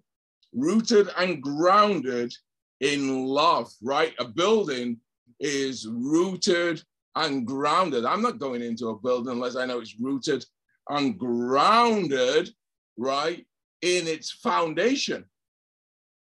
rooted 0.52 1.08
and 1.16 1.42
grounded 1.42 2.32
in 2.80 3.24
love, 3.26 3.70
right? 3.82 4.14
A 4.18 4.24
building 4.24 4.98
is 5.38 5.86
rooted 5.86 6.82
and 7.16 7.46
grounded. 7.46 8.04
I'm 8.04 8.22
not 8.22 8.38
going 8.38 8.62
into 8.62 8.88
a 8.88 8.98
building 8.98 9.32
unless 9.32 9.56
I 9.56 9.66
know 9.66 9.80
it's 9.80 9.98
rooted 9.98 10.44
and 10.90 11.18
grounded, 11.18 12.50
right, 12.98 13.46
in 13.80 14.06
its 14.06 14.30
foundation, 14.30 15.24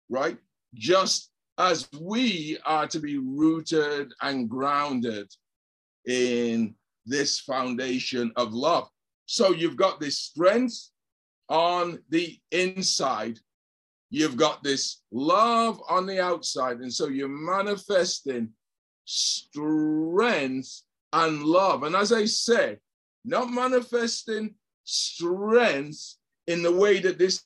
right? 0.09 0.39
Just 0.75 1.31
as 1.59 1.89
we 2.01 2.59
are 2.67 2.89
to 2.89 2.99
be 2.99 3.19
rooted 3.19 4.13
and 4.23 4.49
grounded 4.49 5.31
in 6.07 6.75
this 7.07 7.39
foundation 7.41 8.33
of 8.37 8.53
love. 8.53 8.89
So 9.27 9.53
you've 9.53 9.77
got 9.77 10.01
this 10.01 10.19
strength 10.19 10.91
on 11.49 12.01
the 12.09 12.39
inside. 12.51 13.39
You've 14.11 14.37
got 14.37 14.65
this 14.65 15.03
love 15.13 15.81
on 15.89 16.07
the 16.07 16.21
outside. 16.21 16.79
And 16.79 16.93
so 16.93 17.09
you're 17.09 17.29
manifesting 17.29 18.51
strength 19.05 20.83
and 21.13 21.43
love. 21.45 21.85
And 21.85 21.95
as 21.95 22.13
I 22.13 22.25
said, 22.25 22.81
not 23.25 23.51
manifesting 23.51 24.55
strength 24.85 26.17
in 26.47 26.63
the 26.63 26.73
way 26.73 27.01
that 27.01 27.19
this 27.19 27.43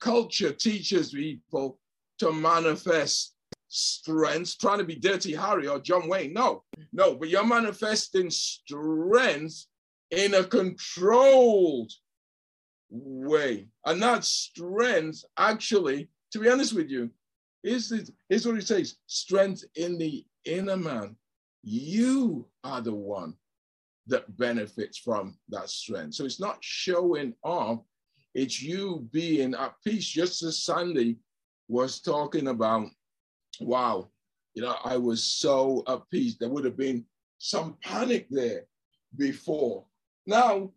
culture 0.00 0.52
teaches 0.52 1.12
people 1.12 1.78
to 2.18 2.32
manifest 2.32 3.34
strength, 3.68 4.56
trying 4.58 4.78
to 4.78 4.84
be 4.84 4.96
Dirty 4.96 5.34
Harry 5.34 5.66
or 5.66 5.80
John 5.80 6.08
Wayne. 6.08 6.32
No, 6.32 6.64
no, 6.92 7.14
but 7.14 7.28
you're 7.28 7.46
manifesting 7.46 8.30
strength 8.30 9.66
in 10.10 10.34
a 10.34 10.44
controlled 10.44 11.92
way. 12.90 13.68
And 13.84 14.02
that 14.02 14.24
strength, 14.24 15.24
actually, 15.36 16.08
to 16.32 16.38
be 16.38 16.48
honest 16.48 16.74
with 16.74 16.88
you, 16.88 17.10
is 17.62 18.12
here's 18.28 18.46
what 18.46 18.56
he 18.56 18.60
says 18.60 18.96
strength 19.06 19.64
in 19.74 19.98
the 19.98 20.24
inner 20.44 20.76
man. 20.76 21.16
You 21.62 22.46
are 22.62 22.82
the 22.82 22.94
one 22.94 23.34
that 24.06 24.36
benefits 24.36 24.98
from 24.98 25.36
that 25.48 25.70
strength. 25.70 26.14
So 26.14 26.24
it's 26.24 26.40
not 26.40 26.58
showing 26.60 27.34
off, 27.42 27.80
it's 28.34 28.62
you 28.62 29.08
being 29.12 29.54
at 29.54 29.74
peace. 29.84 30.06
Just 30.06 30.42
as 30.42 30.62
Sandy 30.64 31.16
was 31.68 32.00
talking 32.00 32.48
about, 32.48 32.88
wow, 33.60 34.08
you 34.54 34.62
know, 34.62 34.76
I 34.84 34.96
was 34.96 35.24
so 35.24 35.82
at 35.88 36.02
peace. 36.10 36.36
There 36.38 36.48
would 36.48 36.64
have 36.64 36.76
been 36.76 37.04
some 37.38 37.76
panic 37.82 38.26
there 38.30 38.64
before. 39.16 39.84
Now, 40.26 40.72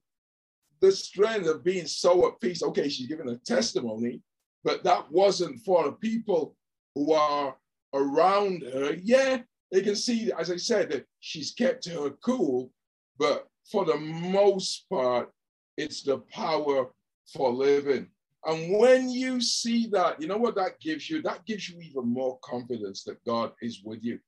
the 0.80 0.92
strength 0.92 1.48
of 1.48 1.64
being 1.64 1.88
so 1.88 2.28
at 2.28 2.40
peace, 2.40 2.62
okay, 2.64 2.90
she's 2.90 3.08
giving 3.08 3.30
a 3.30 3.38
testimony, 3.38 4.22
but 4.64 4.84
that 4.84 5.12
wasn't 5.12 5.60
for 5.66 5.86
the 5.86 5.92
people 5.94 6.56
who 6.96 7.14
are 7.14 7.56
around 7.94 8.62
her. 8.62 8.96
Yeah, 9.02 9.40
they 9.72 9.82
can 9.82 9.96
see, 9.96 10.32
as 10.38 10.52
I 10.52 10.58
said, 10.58 10.92
that 10.92 11.06
she's 11.20 11.52
kept 11.52 11.88
her 11.90 12.12
cool, 12.24 12.72
but 13.20 13.48
for 13.70 13.86
the 13.86 13.98
most 13.98 14.90
part, 14.90 15.32
it's 15.78 16.02
the 16.04 16.20
power 16.32 16.90
for 17.34 17.52
living. 17.52 18.08
And 18.46 18.78
when 18.78 19.10
you 19.10 19.42
see 19.42 19.88
that, 19.88 20.22
you 20.22 20.28
know 20.28 20.38
what 20.38 20.56
that 20.56 20.80
gives 20.80 21.10
you? 21.10 21.22
That 21.22 21.46
gives 21.46 21.70
you 21.70 21.80
even 21.82 22.08
more 22.08 22.40
confidence 22.44 23.04
that 23.04 23.24
God 23.26 23.52
is 23.62 23.82
with 23.84 24.04
you. 24.04 24.20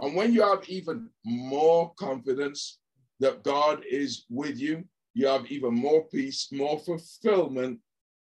And 0.00 0.14
when 0.14 0.32
you 0.32 0.42
have 0.42 0.68
even 0.68 1.08
more 1.24 1.92
confidence 1.94 2.78
that 3.20 3.42
God 3.42 3.84
is 3.88 4.24
with 4.28 4.58
you, 4.58 4.84
you 5.14 5.28
have 5.28 5.46
even 5.46 5.74
more 5.74 6.04
peace, 6.08 6.48
more 6.50 6.78
fulfillment, 6.80 7.78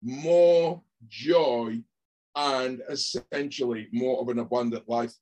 more 0.03 0.83
joy, 1.09 1.81
and 2.37 2.83
essentially 2.91 3.89
more 3.93 4.21
of 4.21 4.29
an 4.29 4.41
abundant 4.41 4.89
life. 4.89 5.15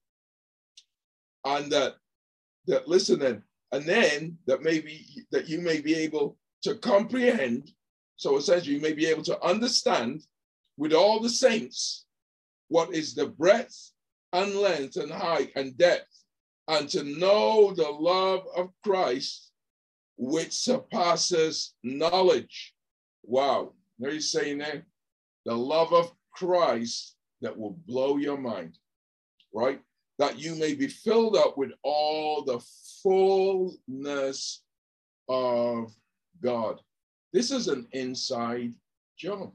And 1.44 1.70
that, 1.70 1.96
that 2.66 2.88
listening, 2.88 3.42
and 3.72 3.84
then 3.84 4.38
that 4.46 4.62
maybe 4.62 5.04
that 5.30 5.48
you 5.48 5.60
may 5.60 5.80
be 5.80 5.94
able 5.94 6.36
to 6.62 6.76
comprehend. 6.76 7.70
So 8.16 8.36
essentially, 8.36 8.76
you 8.76 8.80
may 8.80 8.92
be 8.92 9.06
able 9.06 9.24
to 9.24 9.42
understand 9.42 10.22
with 10.76 10.92
all 10.92 11.20
the 11.20 11.30
saints 11.30 12.04
what 12.68 12.94
is 12.94 13.14
the 13.14 13.26
breadth 13.26 13.92
and 14.32 14.54
length 14.54 14.96
and 14.96 15.10
height 15.10 15.50
and 15.56 15.76
depth, 15.76 16.24
and 16.68 16.88
to 16.90 17.02
know 17.02 17.72
the 17.74 17.88
love 17.88 18.44
of 18.56 18.70
Christ, 18.84 19.50
which 20.16 20.52
surpasses 20.52 21.74
knowledge. 21.82 22.74
Wow. 23.24 23.72
There 23.98 24.10
he's 24.10 24.32
saying 24.32 24.58
there, 24.58 24.86
the 25.44 25.54
love 25.54 25.92
of 25.92 26.12
Christ 26.32 27.16
that 27.40 27.56
will 27.56 27.78
blow 27.86 28.16
your 28.16 28.38
mind, 28.38 28.78
right? 29.52 29.80
That 30.22 30.38
you 30.38 30.54
may 30.54 30.74
be 30.74 30.86
filled 30.86 31.34
up 31.34 31.58
with 31.58 31.72
all 31.82 32.44
the 32.44 32.60
fullness 33.02 34.62
of 35.28 35.92
God. 36.40 36.78
This 37.32 37.50
is 37.50 37.66
an 37.66 37.88
inside 37.90 38.72
job, 39.18 39.52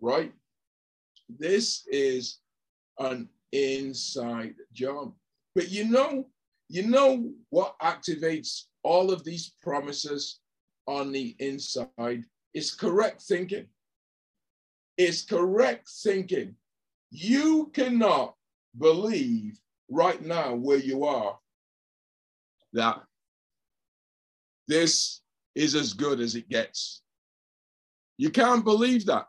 right? 0.00 0.32
This 1.28 1.88
is 1.88 2.38
an 3.00 3.28
inside 3.50 4.54
job. 4.72 5.12
But 5.56 5.72
you 5.72 5.86
know, 5.86 6.28
you 6.68 6.86
know 6.86 7.32
what 7.50 7.76
activates 7.80 8.66
all 8.84 9.10
of 9.10 9.24
these 9.24 9.54
promises 9.60 10.38
on 10.86 11.10
the 11.10 11.34
inside 11.40 12.22
is 12.54 12.72
correct 12.72 13.22
thinking. 13.22 13.66
It's 14.96 15.22
correct 15.22 15.88
thinking. 16.04 16.54
You 17.10 17.72
cannot 17.74 18.36
believe 18.78 19.58
right 19.90 20.22
now 20.24 20.54
where 20.54 20.78
you 20.78 21.04
are 21.04 21.38
that 22.72 23.02
this 24.68 25.20
is 25.54 25.74
as 25.74 25.92
good 25.92 26.20
as 26.20 26.34
it 26.34 26.48
gets. 26.48 27.02
You 28.18 28.30
can't 28.30 28.64
believe 28.64 29.06
that. 29.06 29.26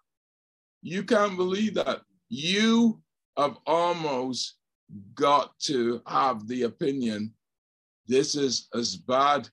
You 0.82 1.04
can't 1.04 1.38
believe 1.38 1.76
that. 1.76 2.02
You 2.30 3.02
have 3.38 3.58
almost 3.66 4.56
got 5.14 5.58
to 5.60 6.02
have 6.08 6.48
the 6.48 6.64
opinion 6.64 7.34
this 8.08 8.36
is 8.36 8.68
as 8.74 8.96
bad 8.96 9.50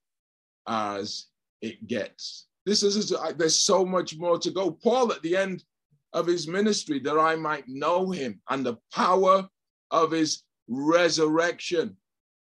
as 0.69 1.27
it 1.61 1.87
gets. 1.87 2.47
This 2.65 2.83
is, 2.83 3.13
uh, 3.13 3.33
there's 3.37 3.59
so 3.59 3.85
much 3.85 4.17
more 4.17 4.39
to 4.39 4.51
go. 4.51 4.71
Paul, 4.71 5.13
at 5.13 5.23
the 5.23 5.37
end 5.37 5.65
of 6.13 6.27
his 6.27 6.47
ministry, 6.47 7.01
that 7.01 7.19
I 7.19 7.35
might 7.35 7.65
know 7.67 8.11
him 8.11 8.41
and 8.49 8.65
the 8.65 8.77
power 8.93 9.47
of 9.91 10.13
his 10.13 10.43
resurrection. 10.69 11.97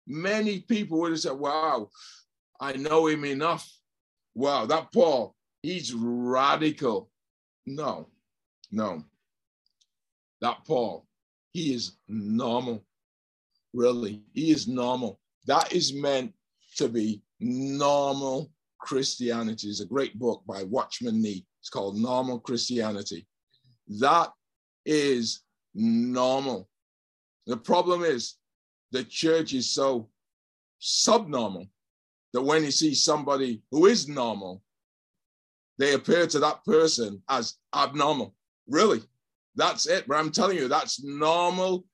Many 0.06 0.60
people 0.60 1.00
would 1.00 1.12
have 1.12 1.20
said, 1.20 1.38
Wow, 1.38 1.90
I 2.60 2.74
know 2.74 3.06
him 3.06 3.24
enough. 3.24 3.68
Wow, 4.34 4.66
that 4.66 4.92
Paul, 4.92 5.34
he's 5.62 5.92
radical. 5.94 7.10
No, 7.66 8.08
no. 8.70 9.04
That 10.40 10.58
Paul, 10.66 11.06
he 11.52 11.74
is 11.74 11.98
normal. 12.08 12.84
Really, 13.72 14.22
he 14.34 14.50
is 14.50 14.66
normal. 14.66 15.20
That 15.46 15.72
is 15.72 15.92
meant 15.92 16.32
to 16.76 16.88
be 16.88 17.22
normal 17.40 18.50
Christianity. 18.80 19.68
It's 19.68 19.80
a 19.80 19.86
great 19.86 20.18
book 20.18 20.42
by 20.46 20.64
Watchman 20.64 21.22
Nee. 21.22 21.46
It's 21.60 21.70
called 21.70 21.96
Normal 21.96 22.40
Christianity. 22.40 23.26
That 24.00 24.32
is 24.84 25.42
normal. 25.74 26.68
The 27.46 27.56
problem 27.56 28.04
is 28.04 28.36
the 28.92 29.04
church 29.04 29.52
is 29.52 29.70
so 29.70 30.08
subnormal 30.78 31.66
that 32.32 32.42
when 32.42 32.64
you 32.64 32.70
see 32.70 32.94
somebody 32.94 33.62
who 33.70 33.86
is 33.86 34.08
normal, 34.08 34.62
they 35.78 35.94
appear 35.94 36.26
to 36.26 36.38
that 36.40 36.64
person 36.64 37.22
as 37.28 37.56
abnormal. 37.74 38.34
Really, 38.68 39.02
that's 39.56 39.86
it. 39.86 40.06
But 40.06 40.18
I'm 40.18 40.30
telling 40.30 40.56
you, 40.56 40.68
that's 40.68 41.02
normal 41.02 41.84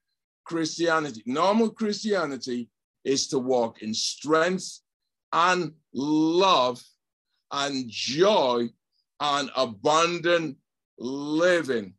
Christianity. 0.44 1.22
Normal 1.26 1.70
Christianity 1.70 2.68
is 3.04 3.28
to 3.28 3.38
walk 3.38 3.82
in 3.82 3.94
strength 3.94 4.80
and 5.32 5.72
love 5.94 6.82
and 7.52 7.84
joy 7.88 8.68
and 9.20 9.50
abundant 9.56 10.56
living, 10.98 11.94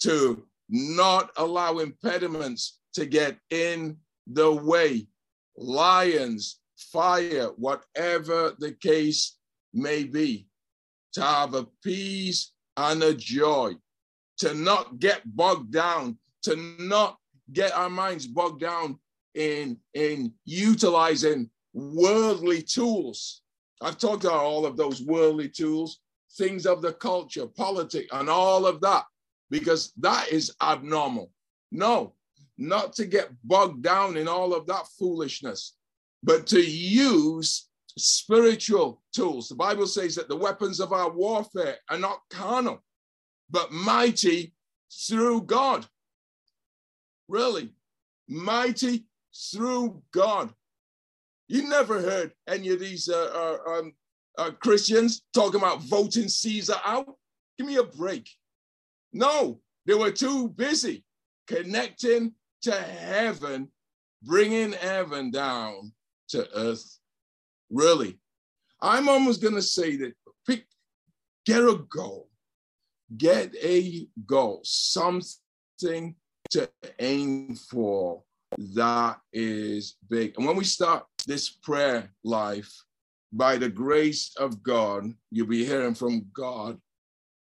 to 0.00 0.46
not 0.68 1.30
allow 1.36 1.78
impediments 1.78 2.77
to 2.94 3.06
get 3.06 3.36
in 3.50 3.96
the 4.26 4.52
way. 4.52 5.06
Lions, 5.56 6.60
fire, 6.76 7.48
whatever 7.56 8.54
the 8.58 8.72
case 8.72 9.36
may 9.74 10.04
be, 10.04 10.46
to 11.12 11.22
have 11.22 11.54
a 11.54 11.66
peace 11.82 12.52
and 12.76 13.02
a 13.02 13.14
joy, 13.14 13.74
to 14.38 14.54
not 14.54 14.98
get 14.98 15.22
bogged 15.24 15.72
down, 15.72 16.18
to 16.42 16.56
not 16.78 17.18
get 17.52 17.74
our 17.74 17.90
minds 17.90 18.26
bogged 18.26 18.60
down 18.60 18.98
in, 19.34 19.76
in 19.94 20.32
utilizing 20.44 21.50
worldly 21.72 22.62
tools. 22.62 23.42
I've 23.80 23.98
talked 23.98 24.24
about 24.24 24.44
all 24.44 24.66
of 24.66 24.76
those 24.76 25.02
worldly 25.02 25.48
tools, 25.48 26.00
things 26.36 26.66
of 26.66 26.82
the 26.82 26.92
culture, 26.92 27.46
politics, 27.46 28.08
and 28.12 28.28
all 28.28 28.66
of 28.66 28.80
that, 28.82 29.04
because 29.50 29.92
that 29.98 30.28
is 30.28 30.54
abnormal. 30.62 31.30
No, 31.70 32.14
not 32.58 32.92
to 32.94 33.06
get 33.06 33.30
bogged 33.44 33.82
down 33.82 34.16
in 34.16 34.28
all 34.28 34.52
of 34.52 34.66
that 34.66 34.86
foolishness, 34.98 35.76
but 36.22 36.46
to 36.48 36.60
use 36.60 37.68
spiritual 37.96 39.02
tools. 39.14 39.48
The 39.48 39.54
Bible 39.54 39.86
says 39.86 40.16
that 40.16 40.28
the 40.28 40.36
weapons 40.36 40.80
of 40.80 40.92
our 40.92 41.10
warfare 41.10 41.76
are 41.88 41.98
not 41.98 42.20
carnal, 42.30 42.82
but 43.50 43.72
mighty 43.72 44.54
through 45.08 45.42
God. 45.42 45.86
Really, 47.28 47.74
mighty 48.28 49.06
through 49.52 50.02
God. 50.12 50.52
You 51.46 51.68
never 51.68 52.00
heard 52.00 52.32
any 52.46 52.70
of 52.70 52.80
these 52.80 53.08
uh, 53.08 53.58
uh, 53.66 53.70
um, 53.70 53.92
uh, 54.36 54.50
Christians 54.60 55.22
talking 55.32 55.60
about 55.60 55.82
voting 55.82 56.28
Caesar 56.28 56.76
out? 56.84 57.14
Give 57.56 57.66
me 57.66 57.76
a 57.76 57.84
break. 57.84 58.28
No, 59.12 59.60
they 59.86 59.94
were 59.94 60.10
too 60.10 60.48
busy 60.50 61.04
connecting 61.46 62.34
to 62.62 62.72
heaven, 62.72 63.68
bringing 64.22 64.72
heaven 64.72 65.30
down 65.30 65.92
to 66.28 66.48
earth. 66.56 66.98
Really, 67.70 68.18
I'm 68.80 69.08
almost 69.08 69.42
going 69.42 69.54
to 69.54 69.62
say 69.62 69.96
that 69.96 70.14
pick, 70.46 70.64
get 71.44 71.62
a 71.62 71.80
goal, 71.88 72.28
get 73.16 73.54
a 73.62 74.06
goal, 74.26 74.60
something 74.64 76.14
to 76.50 76.70
aim 76.98 77.54
for 77.54 78.22
that 78.74 79.18
is 79.32 79.96
big. 80.08 80.34
And 80.36 80.46
when 80.46 80.56
we 80.56 80.64
start 80.64 81.04
this 81.26 81.48
prayer 81.48 82.10
life, 82.24 82.72
by 83.32 83.58
the 83.58 83.68
grace 83.68 84.34
of 84.38 84.62
God, 84.62 85.12
you'll 85.30 85.46
be 85.46 85.64
hearing 85.64 85.94
from 85.94 86.26
God 86.32 86.80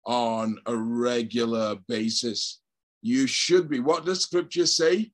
on 0.05 0.57
a 0.67 0.75
regular 0.75 1.75
basis. 1.87 2.60
You 3.01 3.27
should 3.27 3.69
be. 3.69 3.79
What 3.79 4.05
does 4.05 4.21
scripture 4.21 4.65
say? 4.65 5.11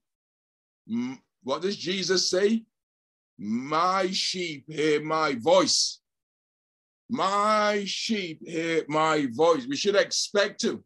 What 1.43 1.61
does 1.61 1.77
Jesus 1.77 2.29
say? 2.29 2.63
My 3.37 4.07
sheep 4.11 4.65
hear 4.67 5.01
my 5.03 5.35
voice. 5.35 5.99
My 7.09 7.83
sheep 7.85 8.41
hear 8.45 8.83
my 8.87 9.27
voice. 9.31 9.65
We 9.67 9.77
should 9.77 9.95
expect 9.95 10.59
to. 10.61 10.83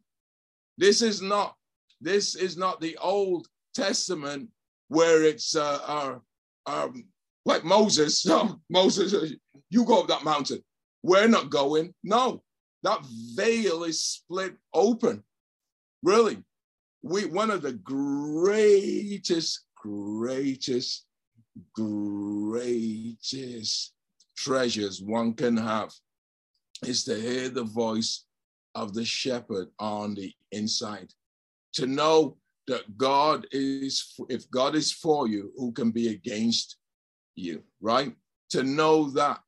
This 0.78 1.02
is 1.02 1.20
not 1.20 1.56
this 2.00 2.34
is 2.34 2.56
not 2.56 2.80
the 2.80 2.96
Old 2.98 3.46
Testament 3.74 4.48
where 4.88 5.22
it's 5.22 5.56
uh, 5.56 5.78
uh, 5.86 6.18
um, 6.66 7.04
like 7.44 7.64
Moses. 7.64 8.26
No, 8.26 8.60
Moses, 8.70 9.34
you 9.70 9.84
go 9.84 10.00
up 10.00 10.08
that 10.08 10.24
mountain. 10.24 10.62
We're 11.02 11.28
not 11.28 11.50
going. 11.50 11.94
No, 12.02 12.42
that 12.82 13.00
veil 13.34 13.84
is 13.84 14.02
split 14.02 14.54
open. 14.74 15.22
Really, 16.02 16.42
we 17.02 17.26
one 17.26 17.50
of 17.50 17.62
the 17.62 17.72
greatest, 17.72 19.64
greatest 19.76 21.06
greatest 21.74 23.14
treasures 24.36 25.02
one 25.02 25.34
can 25.34 25.56
have 25.56 25.92
is 26.86 27.04
to 27.04 27.14
hear 27.20 27.48
the 27.48 27.64
voice 27.64 28.24
of 28.74 28.94
the 28.94 29.04
shepherd 29.04 29.68
on 29.78 30.14
the 30.14 30.32
inside. 30.50 31.12
To 31.74 31.86
know 31.86 32.38
that 32.66 32.96
God 32.96 33.46
is, 33.52 34.14
if 34.28 34.50
God 34.50 34.74
is 34.74 34.90
for 34.92 35.28
you, 35.28 35.52
who 35.56 35.72
can 35.72 35.90
be 35.90 36.08
against 36.08 36.78
you, 37.34 37.62
right? 37.80 38.14
To 38.50 38.62
know 38.62 39.10
that, 39.10 39.40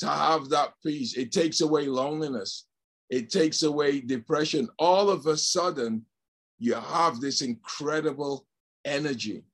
to 0.00 0.08
have 0.08 0.48
that 0.50 0.74
peace, 0.84 1.16
it 1.16 1.32
takes 1.32 1.60
away 1.60 1.86
loneliness, 1.86 2.66
it 3.10 3.30
takes 3.30 3.62
away 3.62 4.00
depression. 4.00 4.68
All 4.78 5.10
of 5.10 5.26
a 5.26 5.36
sudden, 5.36 6.04
you 6.58 6.74
have 6.74 7.20
this 7.20 7.40
incredible 7.42 8.46
energy. 8.84 9.44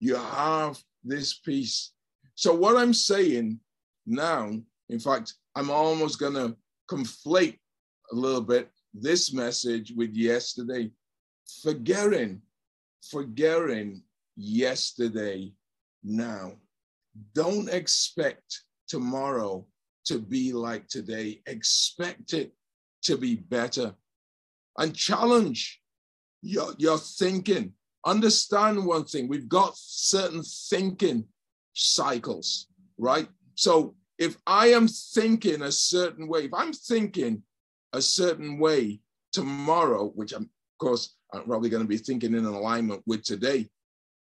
You 0.00 0.16
have 0.16 0.78
this 1.02 1.34
peace. 1.34 1.92
So, 2.34 2.54
what 2.54 2.76
I'm 2.76 2.92
saying 2.92 3.60
now, 4.06 4.50
in 4.88 5.00
fact, 5.00 5.34
I'm 5.54 5.70
almost 5.70 6.18
going 6.18 6.34
to 6.34 6.56
conflate 6.90 7.58
a 8.12 8.14
little 8.14 8.42
bit 8.42 8.70
this 8.92 9.32
message 9.32 9.92
with 9.96 10.14
yesterday. 10.14 10.90
Forgetting, 11.62 12.42
forgetting 13.10 14.02
yesterday 14.36 15.52
now. 16.04 16.52
Don't 17.34 17.70
expect 17.70 18.62
tomorrow 18.88 19.66
to 20.04 20.18
be 20.18 20.52
like 20.52 20.86
today. 20.88 21.40
Expect 21.46 22.32
it 22.32 22.52
to 23.02 23.16
be 23.16 23.36
better. 23.36 23.94
And 24.78 24.94
challenge 24.94 25.80
your, 26.46 26.72
your 26.78 26.98
thinking. 26.98 27.72
Understand 28.04 28.84
one 28.86 29.04
thing 29.04 29.28
we've 29.28 29.48
got 29.48 29.72
certain 29.76 30.42
thinking 30.42 31.24
cycles, 31.74 32.68
right? 32.98 33.28
So 33.56 33.96
if 34.18 34.36
I 34.46 34.68
am 34.68 34.88
thinking 34.88 35.62
a 35.62 35.72
certain 35.72 36.28
way, 36.28 36.44
if 36.44 36.54
I'm 36.54 36.72
thinking 36.72 37.42
a 37.92 38.00
certain 38.00 38.58
way 38.58 39.00
tomorrow, 39.32 40.12
which 40.14 40.32
I'm, 40.32 40.42
of 40.44 40.78
course, 40.78 41.16
I'm 41.32 41.44
probably 41.44 41.68
going 41.68 41.82
to 41.82 41.88
be 41.88 41.98
thinking 41.98 42.34
in 42.34 42.44
alignment 42.44 43.02
with 43.06 43.24
today, 43.24 43.68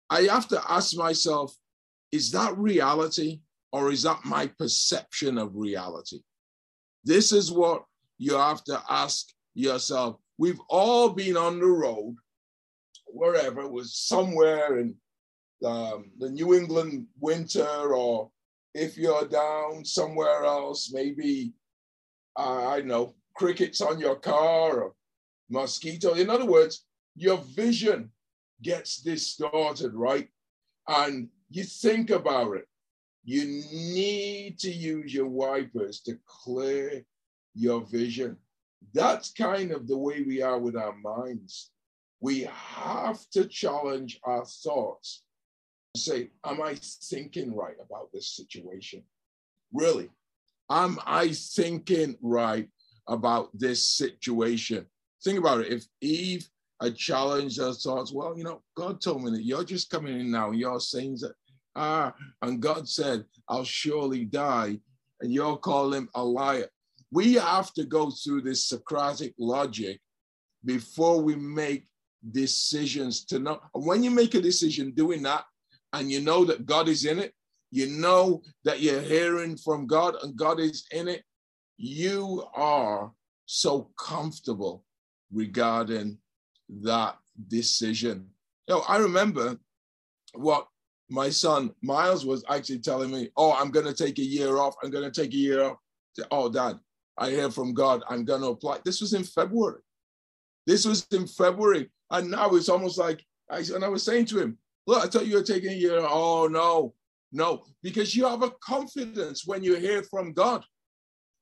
I 0.10 0.24
have 0.24 0.47
to 0.50 0.62
ask 0.69 0.95
myself, 0.97 1.56
is 2.12 2.32
that 2.32 2.58
reality 2.58 3.39
or 3.71 3.91
is 3.91 4.04
that 4.04 4.26
my 4.26 4.47
perception 4.47 5.38
of 5.38 5.56
reality? 5.56 6.19
This 7.06 7.32
is 7.32 7.52
what 7.52 7.86
you 8.17 8.36
have 8.36 8.63
to 8.65 8.82
ask 8.89 9.28
yourself. 9.54 10.17
We've 10.41 10.62
all 10.69 11.10
been 11.10 11.38
on 11.38 11.60
the 11.60 11.67
road, 11.67 12.15
wherever 13.06 13.62
it 13.62 13.71
was 13.71 13.95
somewhere 13.95 14.80
in 14.80 14.95
um, 15.63 16.10
the 16.17 16.32
New 16.32 16.56
England 16.56 17.06
winter, 17.19 17.93
or 17.93 18.32
if 18.73 18.97
you're 18.97 19.27
down 19.27 19.86
somewhere 19.86 20.43
else, 20.43 20.91
maybe, 20.91 21.54
uh, 22.36 22.69
I 22.69 22.82
know, 22.82 23.13
crickets 23.36 23.82
on 23.82 23.99
your 23.99 24.15
car 24.15 24.82
or 24.82 24.93
mosquito. 25.51 26.15
In 26.15 26.32
other 26.32 26.47
words, 26.47 26.86
your 27.15 27.38
vision 27.38 28.10
gets 28.63 28.99
distorted, 28.99 29.93
right? 29.93 30.27
And 30.88 31.30
you 31.51 31.63
think 31.65 32.10
about 32.10 32.58
it. 32.58 32.67
You 33.23 33.45
need 33.45 34.58
to 34.62 34.71
use 34.71 35.13
your 35.13 35.27
wipers 35.27 35.99
to 36.08 36.17
clear 36.25 37.06
your 37.54 37.82
vision. 37.82 38.38
That's 38.93 39.31
kind 39.31 39.71
of 39.71 39.87
the 39.87 39.97
way 39.97 40.21
we 40.21 40.41
are 40.41 40.59
with 40.59 40.75
our 40.75 40.95
minds. 40.95 41.71
We 42.19 42.47
have 42.51 43.19
to 43.31 43.45
challenge 43.45 44.19
our 44.23 44.45
thoughts. 44.45 45.23
Say, 45.95 46.29
am 46.45 46.61
I 46.61 46.75
thinking 46.75 47.55
right 47.55 47.75
about 47.83 48.11
this 48.13 48.35
situation? 48.35 49.03
Really? 49.73 50.09
Am 50.69 50.99
I 51.05 51.29
thinking 51.29 52.17
right 52.21 52.69
about 53.07 53.49
this 53.53 53.83
situation. 53.83 54.85
Think 55.23 55.37
about 55.37 55.61
it. 55.61 55.71
If 55.71 55.85
Eve 56.01 56.47
had 56.81 56.95
challenged 56.95 57.59
her 57.59 57.73
thoughts, 57.73 58.11
well, 58.11 58.37
you 58.37 58.43
know, 58.43 58.61
God 58.75 59.01
told 59.01 59.23
me 59.23 59.31
that 59.31 59.45
you're 59.45 59.63
just 59.63 59.89
coming 59.89 60.19
in 60.19 60.31
now, 60.31 60.51
you're 60.51 60.79
saying 60.79 61.17
that, 61.21 61.33
ah, 61.75 62.13
and 62.41 62.61
God 62.61 62.87
said, 62.87 63.25
I'll 63.47 63.63
surely 63.63 64.25
die, 64.25 64.79
and 65.19 65.31
you're 65.31 65.57
calling 65.57 66.03
him 66.03 66.09
a 66.15 66.23
liar. 66.23 66.69
We 67.12 67.34
have 67.34 67.74
to 67.74 67.86
go 67.86 68.10
through 68.10 68.41
this 68.41 68.65
Socratic 68.65 69.34
logic 69.38 70.00
before 70.63 71.21
we 71.21 71.36
make 71.36 71.86
decisions 72.32 73.26
to 73.26 73.39
know. 73.39 73.60
When 73.74 74.04
you 74.04 74.12
make 74.12 74.36
a 74.36 74.41
decision 74.41 74.91
doing 74.91 75.24
that, 75.24 75.45
and 75.93 76.12
you 76.12 76.21
know 76.21 76.45
that 76.45 76.65
God 76.65 76.88
is 76.88 77.06
in 77.06 77.19
it, 77.19 77.34
you 77.71 77.88
know 77.88 78.41
that 78.63 78.82
you're 78.82 79.02
hearing 79.02 79.58
from 79.58 79.88
God 79.88 80.15
and 80.24 80.36
God 80.36 80.60
is 80.60 80.86
in 80.91 81.08
it, 81.08 81.24
you 81.78 82.45
are 82.54 83.12
so 83.45 83.91
comfortable 83.97 84.84
regarding 85.32 86.17
that 86.82 87.17
decision. 87.47 88.28
You 88.67 88.76
know, 88.76 88.84
I 88.88 88.97
remember 88.97 89.58
what 90.34 90.67
my 91.10 91.30
son 91.30 91.71
Miles 91.82 92.26
was 92.26 92.43
actually 92.50 92.80
telling 92.80 93.12
me, 93.12 93.30
Oh, 93.36 93.54
I'm 93.54 93.71
going 93.71 93.86
to 93.86 93.93
take 93.93 94.19
a 94.19 94.24
year 94.24 94.58
off. 94.58 94.76
I'm 94.84 94.91
going 94.91 95.10
to 95.10 95.21
take 95.21 95.34
a 95.34 95.38
year 95.38 95.63
off. 95.63 95.78
Oh, 96.30 96.50
dad, 96.50 96.80
I 97.17 97.30
hear 97.30 97.52
from 97.52 97.74
God. 97.74 98.04
I'm 98.10 98.26
going 98.26 98.41
to 98.41 98.47
apply. 98.47 98.80
This 98.84 99.02
was 99.02 99.13
in 99.13 99.24
February. 99.24 99.82
This 100.65 100.86
was 100.86 101.06
in 101.12 101.28
February. 101.28 101.89
And 102.10 102.32
now 102.32 102.50
it's 102.52 102.69
almost 102.69 102.97
like, 102.97 103.24
I, 103.50 103.60
and 103.60 103.84
I 103.84 103.89
was 103.89 104.04
saying 104.04 104.26
to 104.28 104.39
him, 104.39 104.58
Look, 104.88 105.04
I 105.04 105.08
thought 105.08 105.28
you 105.28 105.36
were 105.36 105.43
taking 105.43 105.71
a 105.71 105.76
year. 105.76 106.00
Oh, 106.02 106.47
no, 106.47 106.95
no, 107.32 107.63
because 107.84 108.15
you 108.15 108.26
have 108.26 108.41
a 108.41 108.52
confidence 108.63 109.45
when 109.45 109.63
you 109.63 109.76
hear 109.76 110.02
from 110.04 110.34
God 110.34 110.63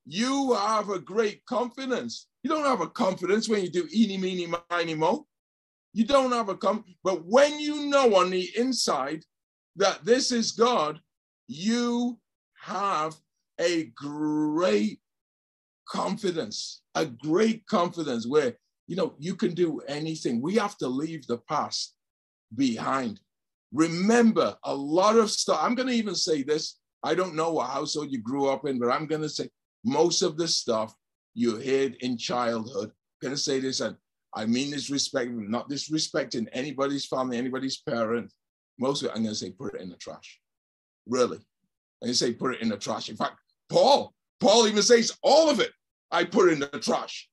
you 0.09 0.53
have 0.55 0.89
a 0.89 0.97
great 0.97 1.45
confidence. 1.45 2.27
You 2.41 2.49
don't 2.49 2.65
have 2.65 2.81
a 2.81 2.89
confidence 2.89 3.47
when 3.47 3.61
you 3.61 3.69
do 3.69 3.87
eeny, 3.93 4.17
meeny, 4.17 4.51
miny, 4.71 4.95
mo. 4.95 5.27
You 5.93 6.03
don't 6.03 6.31
have 6.31 6.49
a 6.49 6.55
com, 6.55 6.83
but 7.03 7.25
when 7.25 7.59
you 7.59 7.85
know 7.85 8.15
on 8.15 8.31
the 8.31 8.49
inside 8.57 9.23
that 9.75 10.03
this 10.03 10.31
is 10.31 10.51
God, 10.51 10.99
you 11.47 12.19
have 12.61 13.15
a 13.59 13.85
great 13.95 14.99
confidence, 15.89 16.81
a 16.95 17.05
great 17.05 17.65
confidence 17.67 18.27
where 18.27 18.53
you 18.87 18.95
know 18.95 19.13
you 19.19 19.35
can 19.35 19.53
do 19.53 19.81
anything. 19.87 20.41
We 20.41 20.55
have 20.55 20.77
to 20.77 20.87
leave 20.87 21.27
the 21.27 21.39
past 21.49 21.95
behind. 22.55 23.19
Remember 23.73 24.55
a 24.63 24.73
lot 24.73 25.17
of 25.17 25.29
stuff. 25.29 25.59
I'm 25.61 25.75
going 25.75 25.89
to 25.89 25.93
even 25.93 26.15
say 26.15 26.41
this. 26.41 26.79
I 27.03 27.13
don't 27.13 27.35
know 27.35 27.51
what 27.53 27.69
household 27.69 28.11
you 28.11 28.19
grew 28.19 28.49
up 28.49 28.65
in, 28.65 28.79
but 28.79 28.89
I'm 28.89 29.05
going 29.05 29.21
to 29.21 29.29
say 29.29 29.49
most 29.83 30.21
of 30.21 30.37
the 30.37 30.47
stuff 30.47 30.95
you 31.33 31.55
heard 31.55 31.95
in 32.01 32.17
childhood. 32.17 32.89
I'm 32.89 33.29
gonna 33.29 33.37
say 33.37 33.59
this, 33.59 33.79
and 33.79 33.95
I 34.35 34.45
mean 34.45 34.71
this 34.71 34.89
respect, 34.89 35.31
not 35.31 35.69
disrespecting 35.69 36.47
anybody's 36.53 37.05
family, 37.05 37.37
anybody's 37.37 37.81
parent. 37.81 38.31
Most 38.77 39.03
of 39.03 39.09
it, 39.09 39.15
I'm 39.15 39.23
gonna 39.23 39.35
say 39.35 39.51
put 39.51 39.75
it 39.75 39.81
in 39.81 39.89
the 39.89 39.95
trash. 39.97 40.39
Really. 41.07 41.39
And 42.01 42.09
you 42.09 42.13
say 42.13 42.33
put 42.33 42.55
it 42.55 42.61
in 42.61 42.69
the 42.69 42.77
trash. 42.77 43.09
In 43.09 43.17
fact, 43.17 43.37
Paul, 43.69 44.13
Paul 44.39 44.67
even 44.67 44.83
says 44.83 45.11
all 45.21 45.49
of 45.49 45.59
it 45.59 45.71
I 46.11 46.25
put 46.25 46.51
in 46.51 46.59
the 46.59 46.67
trash. 46.67 47.29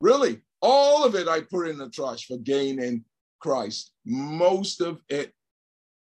Really, 0.00 0.42
all 0.60 1.04
of 1.04 1.14
it 1.14 1.28
I 1.28 1.40
put 1.40 1.68
in 1.68 1.78
the 1.78 1.90
trash 1.90 2.26
for 2.26 2.38
gaining 2.38 3.04
Christ. 3.40 3.92
Most 4.04 4.80
of 4.80 5.00
it 5.08 5.32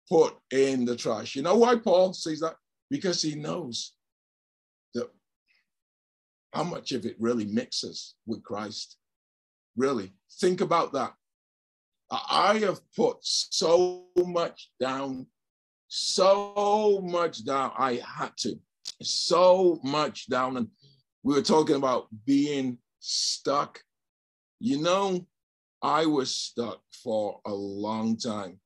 put 0.08 0.36
in 0.50 0.84
the 0.84 0.96
trash. 0.96 1.34
You 1.34 1.42
know 1.42 1.56
why 1.56 1.76
Paul 1.76 2.12
says 2.12 2.40
that? 2.40 2.56
Because 2.90 3.20
he 3.22 3.34
knows 3.34 3.92
that 4.94 5.10
how 6.52 6.64
much 6.64 6.92
of 6.92 7.04
it 7.04 7.16
really 7.18 7.44
mixes 7.44 8.14
with 8.26 8.42
Christ? 8.42 8.96
Really, 9.76 10.12
think 10.40 10.60
about 10.60 10.92
that. 10.92 11.14
I 12.10 12.58
have 12.58 12.80
put 12.94 13.16
so 13.20 14.04
much 14.16 14.70
down, 14.80 15.26
so 15.88 17.00
much 17.02 17.44
down. 17.44 17.72
I 17.76 18.00
had 18.04 18.36
to, 18.38 18.58
so 19.02 19.80
much 19.82 20.28
down. 20.28 20.56
And 20.56 20.68
we 21.26 21.34
were 21.34 21.42
talking 21.42 21.74
about 21.74 22.06
being 22.24 22.78
stuck. 23.00 23.80
You 24.60 24.80
know, 24.80 25.26
I 25.82 26.06
was 26.06 26.32
stuck 26.32 26.80
for 27.02 27.40
a 27.44 27.52
long 27.52 28.16
time, 28.16 28.60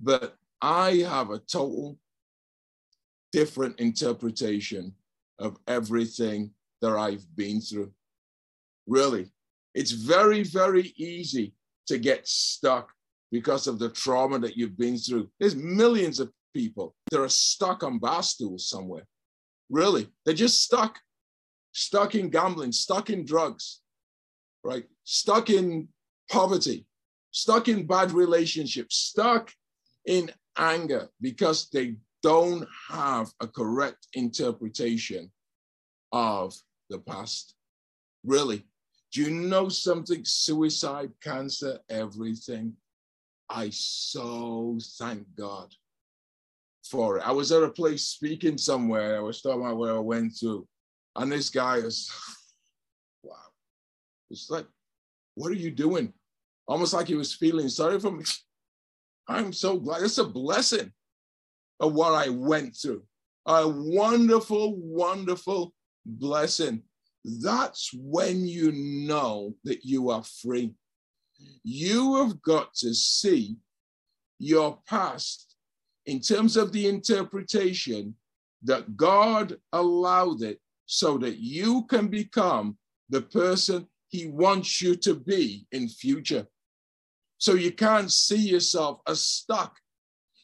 but 0.00 0.36
I 0.62 1.04
have 1.08 1.30
a 1.30 1.40
total 1.40 1.98
different 3.32 3.80
interpretation 3.80 4.94
of 5.40 5.56
everything 5.66 6.52
that 6.80 6.92
I've 6.92 7.26
been 7.34 7.60
through. 7.60 7.90
Really, 8.86 9.32
it's 9.74 9.90
very, 9.90 10.44
very 10.44 10.94
easy 10.96 11.54
to 11.88 11.98
get 11.98 12.28
stuck 12.28 12.92
because 13.32 13.66
of 13.66 13.80
the 13.80 13.88
trauma 13.88 14.38
that 14.38 14.56
you've 14.56 14.78
been 14.78 14.96
through. 14.96 15.28
There's 15.40 15.56
millions 15.56 16.20
of 16.20 16.30
people 16.54 16.94
that 17.10 17.20
are 17.20 17.28
stuck 17.28 17.82
on 17.82 17.98
bar 17.98 18.22
stools 18.22 18.68
somewhere. 18.68 19.08
Really, 19.70 20.06
they're 20.24 20.34
just 20.34 20.62
stuck, 20.62 21.00
stuck 21.72 22.14
in 22.14 22.30
gambling, 22.30 22.72
stuck 22.72 23.10
in 23.10 23.24
drugs, 23.24 23.80
right? 24.64 24.84
Stuck 25.04 25.50
in 25.50 25.88
poverty, 26.30 26.86
stuck 27.30 27.68
in 27.68 27.86
bad 27.86 28.12
relationships, 28.12 28.96
stuck 28.96 29.52
in 30.06 30.30
anger 30.56 31.08
because 31.20 31.68
they 31.70 31.96
don't 32.22 32.66
have 32.88 33.30
a 33.40 33.46
correct 33.46 34.08
interpretation 34.14 35.30
of 36.12 36.54
the 36.88 36.98
past. 36.98 37.54
Really. 38.24 38.66
Do 39.12 39.22
you 39.22 39.30
know 39.30 39.68
something? 39.68 40.24
Suicide, 40.24 41.10
cancer, 41.22 41.78
everything. 41.88 42.74
I 43.48 43.70
so 43.70 44.78
thank 44.98 45.24
God 45.36 45.74
for 46.84 47.18
it. 47.18 47.26
I 47.26 47.32
was 47.32 47.50
at 47.50 47.62
a 47.62 47.70
place 47.70 48.04
speaking 48.04 48.56
somewhere. 48.58 49.16
I 49.16 49.20
was 49.20 49.42
talking 49.42 49.62
about 49.62 49.78
where 49.78 49.96
I 49.96 49.98
went 49.98 50.38
to, 50.40 50.66
and 51.16 51.30
this 51.30 51.50
guy 51.50 51.76
is, 51.76 52.10
wow. 53.22 53.36
It's 54.30 54.50
like, 54.50 54.66
what 55.34 55.50
are 55.50 55.56
you 55.56 55.70
doing? 55.70 56.12
Almost 56.68 56.92
like 56.92 57.08
he 57.08 57.14
was 57.14 57.34
feeling 57.34 57.68
sorry 57.68 57.98
for 57.98 58.10
me. 58.10 58.24
I'm 59.28 59.52
so 59.52 59.78
glad. 59.78 60.02
It's 60.02 60.18
a 60.18 60.24
blessing 60.24 60.92
of 61.78 61.94
what 61.94 62.12
I 62.12 62.28
went 62.28 62.76
through. 62.76 63.02
A 63.46 63.66
wonderful, 63.66 64.76
wonderful 64.76 65.72
blessing. 66.04 66.82
That's 67.24 67.90
when 67.94 68.46
you 68.46 68.72
know 68.72 69.54
that 69.64 69.84
you 69.84 70.10
are 70.10 70.22
free. 70.22 70.74
You 71.64 72.16
have 72.16 72.40
got 72.42 72.74
to 72.76 72.94
see 72.94 73.56
your 74.38 74.78
past 74.86 75.56
in 76.06 76.20
terms 76.20 76.56
of 76.56 76.72
the 76.72 76.88
interpretation 76.88 78.14
that 78.62 78.96
God 78.96 79.56
allowed 79.72 80.42
it 80.42 80.60
so 80.92 81.16
that 81.16 81.38
you 81.38 81.84
can 81.84 82.08
become 82.08 82.76
the 83.10 83.22
person 83.22 83.86
he 84.08 84.26
wants 84.26 84.82
you 84.82 84.96
to 84.96 85.14
be 85.14 85.64
in 85.70 85.88
future. 85.88 86.44
So 87.38 87.54
you 87.54 87.70
can't 87.70 88.10
see 88.10 88.48
yourself 88.48 89.00
as 89.06 89.22
stuck. 89.22 89.76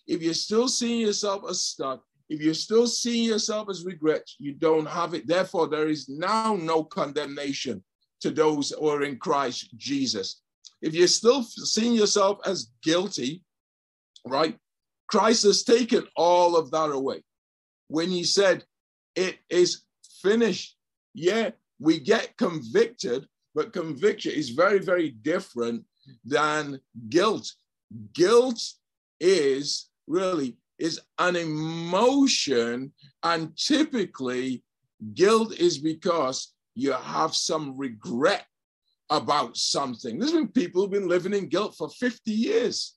If 0.07 0.23
you're 0.23 0.35
still 0.35 0.69
seeing 0.69 1.01
yourself 1.01 1.43
as 1.51 1.63
stuck, 1.63 2.05
if 2.29 2.41
you're 2.41 2.55
still 2.55 2.87
seeing 2.87 3.25
yourself 3.25 3.69
as 3.69 3.85
regret, 3.85 4.23
you 4.39 4.53
don't 4.53 4.87
have 4.87 5.15
it. 5.15 5.27
Therefore, 5.27 5.67
there 5.67 5.89
is 5.89 6.09
now 6.09 6.55
no 6.55 6.85
condemnation 6.85 7.83
to 8.21 8.31
those 8.31 8.71
who 8.71 8.89
are 8.89 9.03
in 9.03 9.19
Christ 9.19 9.77
Jesus. 9.77 10.43
If 10.81 10.95
you're 10.95 11.09
still 11.09 11.43
seeing 11.43 11.95
yourself 11.95 12.39
as 12.47 12.71
guilty, 12.85 13.43
right? 14.25 14.57
Christ 15.09 15.43
has 15.43 15.65
taken 15.65 16.07
all 16.15 16.57
of 16.57 16.71
that 16.71 16.93
away. 16.93 17.25
When 17.89 18.11
he 18.11 18.23
said, 18.23 18.65
It 19.17 19.39
is 19.51 19.86
finished, 20.27 20.77
yeah, 21.15 21.51
we 21.79 22.01
get 22.01 22.37
convicted, 22.37 23.27
but 23.55 23.73
conviction 23.73 24.33
is 24.33 24.51
very, 24.51 24.79
very 24.79 25.11
different 25.11 25.85
than 26.25 26.81
guilt. 27.09 27.53
Guilt 28.13 28.61
is 29.21 29.89
really 30.07 30.57
is 30.79 31.01
an 31.19 31.37
emotion, 31.37 32.93
and 33.23 33.57
typically 33.57 34.63
guilt 35.15 35.59
is 35.59 35.79
because 35.79 36.53
you 36.75 36.93
have 36.93 37.35
some 37.35 37.77
regret 37.79 38.45
about 39.09 39.57
something. 39.57 40.19
There's 40.19 40.33
been 40.33 40.49
people 40.49 40.83
who've 40.83 40.91
been 40.91 41.09
living 41.09 41.33
in 41.33 41.49
guilt 41.49 41.77
for 41.77 41.89
50 41.89 42.31
years. 42.31 42.97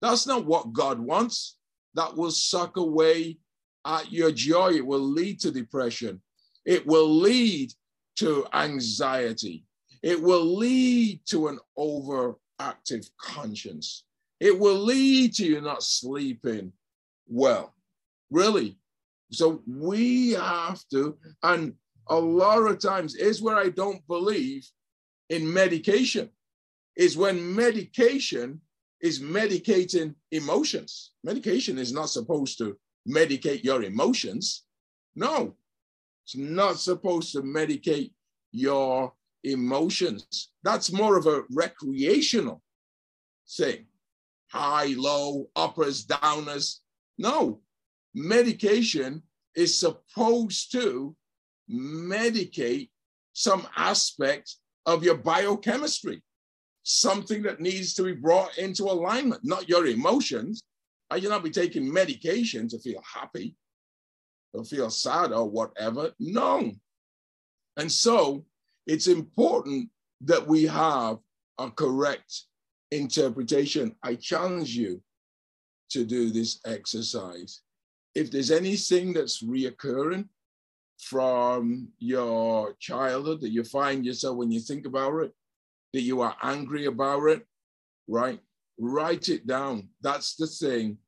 That's 0.00 0.26
not 0.26 0.46
what 0.46 0.72
God 0.72 0.98
wants. 0.98 1.58
That 1.94 2.16
will 2.16 2.32
suck 2.32 2.76
away 2.76 3.38
at 3.86 4.10
your 4.10 4.32
joy. 4.32 4.72
It 4.72 4.86
will 4.86 4.98
lead 5.00 5.38
to 5.40 5.52
depression. 5.52 6.20
It 6.64 6.86
will 6.86 7.08
lead 7.08 7.72
to 8.16 8.46
anxiety. 8.52 9.64
It 10.02 10.20
will 10.20 10.44
lead 10.56 11.20
to 11.26 11.48
an 11.48 11.58
overactive 11.78 13.10
conscience. 13.20 14.04
It 14.40 14.58
will 14.58 14.78
lead 14.78 15.34
to 15.34 15.46
you 15.46 15.60
not 15.60 15.82
sleeping 15.82 16.72
well. 17.28 17.74
Really. 18.30 18.78
So 19.30 19.62
we 19.66 20.32
have 20.32 20.80
to, 20.90 21.16
and 21.42 21.74
a 22.08 22.16
lot 22.16 22.58
of 22.58 22.80
times 22.80 23.14
is 23.14 23.40
where 23.40 23.56
I 23.56 23.68
don't 23.68 24.06
believe 24.06 24.68
in 25.30 25.50
medication, 25.50 26.28
is 26.96 27.16
when 27.16 27.54
medication 27.54 28.60
is 29.00 29.20
medicating 29.20 30.14
emotions. 30.30 31.12
Medication 31.24 31.78
is 31.78 31.92
not 31.92 32.10
supposed 32.10 32.58
to 32.58 32.76
medicate 33.08 33.64
your 33.64 33.82
emotions. 33.82 34.64
No, 35.14 35.54
it's 36.24 36.36
not 36.36 36.78
supposed 36.78 37.32
to 37.32 37.42
medicate 37.42 38.12
your 38.52 39.12
emotions. 39.44 40.50
That's 40.62 40.92
more 40.92 41.16
of 41.16 41.26
a 41.26 41.42
recreational 41.50 42.62
thing. 43.56 43.86
High, 44.50 44.94
low, 44.96 45.48
uppers, 45.56 46.06
downers. 46.06 46.80
No, 47.18 47.60
medication 48.14 49.22
is 49.54 49.78
supposed 49.78 50.72
to 50.72 51.16
medicate 51.70 52.90
some 53.32 53.66
aspect 53.76 54.56
of 54.86 55.02
your 55.02 55.16
biochemistry 55.16 56.22
something 56.84 57.42
that 57.42 57.60
needs 57.60 57.94
to 57.94 58.02
be 58.02 58.12
brought 58.12 58.58
into 58.58 58.84
alignment, 58.84 59.40
not 59.44 59.68
your 59.68 59.86
emotions. 59.86 60.62
I 61.10 61.20
should 61.20 61.30
not 61.30 61.44
be 61.44 61.50
taking 61.50 61.92
medication 61.92 62.68
to 62.68 62.78
feel 62.78 63.02
happy 63.02 63.54
or 64.54 64.64
feel 64.64 64.90
sad 64.90 65.32
or 65.32 65.48
whatever. 65.48 66.12
No. 66.18 66.72
And 67.76 67.90
so 67.90 68.44
it's 68.86 69.06
important 69.06 69.88
that 70.22 70.46
we 70.46 70.64
have 70.64 71.18
a 71.58 71.70
correct 71.70 72.42
interpretation. 72.90 73.94
I 74.02 74.14
challenge 74.16 74.76
you 74.76 75.02
to 75.90 76.04
do 76.04 76.30
this 76.30 76.60
exercise. 76.66 77.60
If 78.14 78.30
there's 78.30 78.50
anything 78.50 79.12
that's 79.12 79.42
reoccurring 79.42 80.28
from 81.00 81.88
your 81.98 82.74
childhood 82.78 83.40
that 83.40 83.50
you 83.50 83.64
find 83.64 84.04
yourself 84.04 84.36
when 84.36 84.50
you 84.50 84.60
think 84.60 84.86
about 84.86 85.22
it, 85.22 85.32
that 85.92 86.02
you 86.02 86.20
are 86.20 86.36
angry 86.42 86.86
about 86.86 87.26
it, 87.28 87.46
right? 88.08 88.40
Write 88.78 89.28
it 89.28 89.46
down. 89.46 89.88
That's 90.02 90.36
the 90.36 90.46
thing 90.46 90.98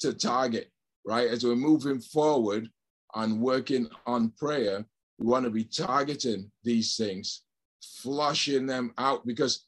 to 0.00 0.12
target, 0.12 0.70
right? 1.04 1.28
As 1.28 1.44
we're 1.44 1.56
moving 1.56 2.00
forward 2.00 2.68
and 3.14 3.40
working 3.40 3.88
on 4.06 4.30
prayer, 4.38 4.84
we 5.18 5.26
want 5.26 5.44
to 5.44 5.50
be 5.50 5.64
targeting 5.64 6.50
these 6.62 6.96
things, 6.96 7.42
flushing 7.82 8.66
them 8.66 8.92
out 8.98 9.26
because 9.26 9.66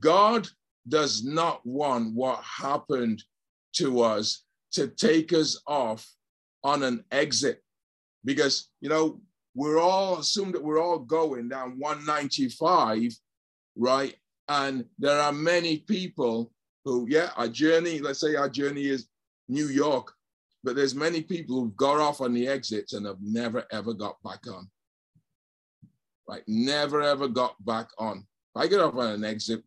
God 0.00 0.48
does 0.88 1.24
not 1.24 1.64
want 1.66 2.14
what 2.14 2.42
happened 2.42 3.22
to 3.74 4.00
us 4.00 4.44
to 4.72 4.88
take 4.88 5.32
us 5.32 5.60
off 5.66 6.08
on 6.64 6.82
an 6.82 7.04
exit 7.12 7.62
because, 8.24 8.70
you 8.80 8.88
know, 8.88 9.20
we're 9.54 9.80
all 9.80 10.18
assumed 10.18 10.54
that 10.54 10.62
we're 10.62 10.82
all 10.82 10.98
going 10.98 11.48
down 11.48 11.78
195 11.78 13.12
right? 13.78 14.14
And 14.48 14.84
there 14.98 15.20
are 15.20 15.32
many 15.32 15.78
people 15.78 16.52
who, 16.84 17.06
yeah, 17.08 17.30
our 17.36 17.48
journey, 17.48 18.00
let's 18.00 18.20
say 18.20 18.34
our 18.34 18.48
journey 18.48 18.86
is 18.86 19.08
New 19.48 19.68
York, 19.68 20.12
but 20.68 20.76
there's 20.76 20.94
many 20.94 21.22
people 21.22 21.58
who've 21.58 21.76
got 21.78 21.98
off 21.98 22.20
on 22.20 22.34
the 22.34 22.46
exits 22.46 22.92
and 22.92 23.06
have 23.06 23.22
never 23.22 23.64
ever 23.72 23.94
got 23.94 24.22
back 24.22 24.46
on. 24.46 24.68
Right? 26.28 26.42
Never 26.46 27.00
ever 27.00 27.26
got 27.26 27.54
back 27.64 27.88
on. 27.96 28.18
If 28.18 28.62
I 28.62 28.66
get 28.66 28.80
off 28.80 28.94
on 28.94 29.06
an 29.06 29.24
exit, 29.24 29.62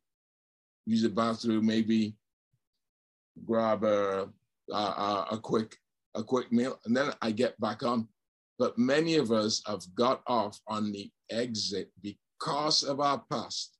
use 0.86 1.02
the 1.02 1.10
bathroom, 1.10 1.66
maybe 1.66 2.14
grab 3.48 3.84
a, 3.84 4.30
a, 4.72 5.26
a 5.32 5.40
quick 5.42 5.76
a 6.14 6.24
quick 6.24 6.52
meal, 6.52 6.80
and 6.86 6.96
then 6.96 7.12
I 7.20 7.32
get 7.32 7.60
back 7.60 7.82
on. 7.82 8.08
But 8.60 8.78
many 8.78 9.16
of 9.16 9.32
us 9.32 9.64
have 9.66 9.82
got 9.96 10.22
off 10.28 10.60
on 10.68 10.92
the 10.92 11.10
exit 11.32 11.90
because 12.04 12.84
of 12.84 13.00
our 13.00 13.24
past 13.32 13.76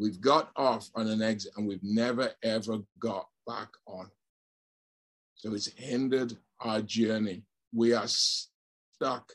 We've 0.00 0.20
got 0.20 0.50
off 0.56 0.88
on 0.94 1.08
an 1.08 1.20
exit 1.20 1.52
and 1.56 1.68
we've 1.68 1.84
never 1.84 2.32
ever 2.42 2.78
got 2.98 3.26
back 3.46 3.68
on. 3.86 4.10
So 5.40 5.54
it's 5.54 5.72
hindered 5.72 6.36
our 6.60 6.82
journey. 6.82 7.44
We 7.72 7.94
are 7.94 8.06
stuck. 8.06 9.32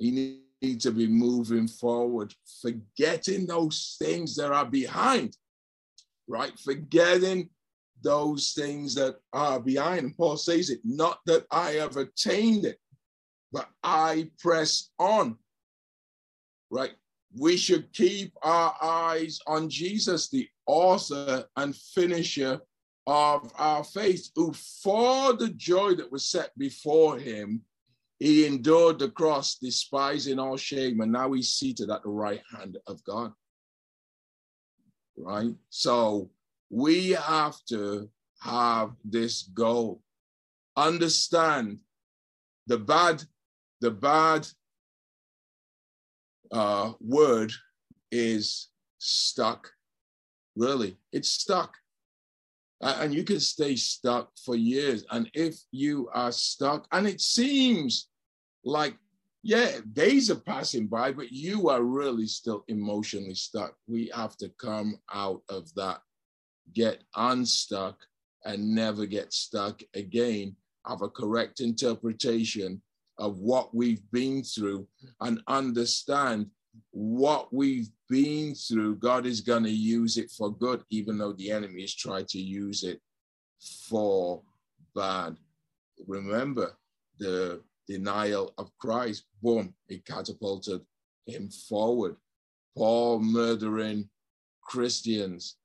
We 0.00 0.40
need 0.62 0.80
to 0.80 0.90
be 0.90 1.06
moving 1.06 1.68
forward, 1.68 2.34
forgetting 2.62 3.46
those 3.46 3.96
things 4.00 4.34
that 4.36 4.50
are 4.50 4.64
behind, 4.64 5.36
right? 6.26 6.58
Forgetting 6.58 7.50
those 8.02 8.54
things 8.56 8.94
that 8.94 9.16
are 9.34 9.60
behind. 9.60 10.00
And 10.06 10.16
Paul 10.16 10.38
says 10.38 10.70
it, 10.70 10.80
not 10.84 11.18
that 11.26 11.44
I 11.50 11.72
have 11.72 11.98
attained 11.98 12.64
it, 12.64 12.78
but 13.52 13.68
I 13.82 14.30
press 14.38 14.88
on, 14.98 15.36
right? 16.70 16.92
we 17.38 17.56
should 17.56 17.92
keep 17.92 18.32
our 18.42 18.74
eyes 18.82 19.38
on 19.46 19.68
Jesus, 19.68 20.28
the 20.28 20.48
author 20.66 21.44
and 21.56 21.76
finisher 21.76 22.60
of 23.06 23.52
our 23.56 23.84
faith, 23.84 24.30
who 24.34 24.52
for 24.52 25.32
the 25.32 25.48
joy 25.50 25.94
that 25.94 26.10
was 26.10 26.24
set 26.24 26.56
before 26.58 27.18
him, 27.18 27.62
he 28.18 28.46
endured 28.46 28.98
the 28.98 29.10
cross, 29.10 29.56
despising 29.56 30.38
all 30.38 30.56
shame, 30.56 31.00
and 31.00 31.12
now 31.12 31.32
he's 31.32 31.52
seated 31.52 31.90
at 31.90 32.02
the 32.02 32.08
right 32.08 32.42
hand 32.56 32.78
of 32.86 33.04
God. 33.04 33.32
Right? 35.16 35.54
So 35.70 36.30
we 36.70 37.10
have 37.10 37.56
to 37.68 38.10
have 38.40 38.92
this 39.04 39.42
goal. 39.42 40.02
understand 40.76 41.80
the 42.66 42.78
bad, 42.78 43.22
the 43.80 43.90
bad 43.90 44.46
uh, 46.52 46.92
word 47.00 47.52
is 48.10 48.68
stuck. 48.98 49.70
Really, 50.54 50.96
it's 51.12 51.30
stuck. 51.30 51.74
And 52.80 53.14
you 53.14 53.24
can 53.24 53.40
stay 53.40 53.76
stuck 53.76 54.30
for 54.44 54.54
years. 54.54 55.04
And 55.10 55.30
if 55.32 55.56
you 55.72 56.08
are 56.12 56.32
stuck, 56.32 56.86
and 56.92 57.06
it 57.06 57.20
seems 57.20 58.08
like, 58.64 58.96
yeah, 59.42 59.78
days 59.92 60.30
are 60.30 60.40
passing 60.40 60.86
by, 60.86 61.12
but 61.12 61.32
you 61.32 61.68
are 61.68 61.82
really 61.82 62.26
still 62.26 62.64
emotionally 62.68 63.34
stuck. 63.34 63.74
We 63.86 64.10
have 64.14 64.36
to 64.38 64.50
come 64.60 64.98
out 65.12 65.42
of 65.48 65.72
that, 65.74 66.00
get 66.74 67.02
unstuck, 67.14 67.96
and 68.44 68.74
never 68.74 69.06
get 69.06 69.32
stuck 69.32 69.82
again. 69.94 70.56
Have 70.86 71.02
a 71.02 71.08
correct 71.08 71.60
interpretation 71.60 72.82
of 73.18 73.38
what 73.38 73.74
we've 73.74 74.02
been 74.12 74.42
through 74.42 74.86
and 75.20 75.42
understand 75.48 76.50
what 76.90 77.52
we've 77.52 77.88
been 78.08 78.54
through, 78.54 78.96
God 78.96 79.26
is 79.26 79.40
going 79.40 79.64
to 79.64 79.70
use 79.70 80.16
it 80.16 80.30
for 80.30 80.50
good, 80.50 80.82
even 80.90 81.18
though 81.18 81.32
the 81.32 81.50
enemy 81.50 81.82
has 81.82 81.94
tried 81.94 82.28
to 82.28 82.38
use 82.38 82.84
it 82.84 83.00
for 83.88 84.42
bad. 84.94 85.36
Remember 86.06 86.76
the 87.18 87.62
denial 87.88 88.52
of 88.58 88.70
Christ, 88.78 89.24
boom, 89.42 89.74
it 89.88 90.04
catapulted 90.04 90.80
him 91.26 91.50
forward. 91.68 92.16
Paul 92.76 93.20
murdering 93.20 94.08
Christians. 94.62 95.56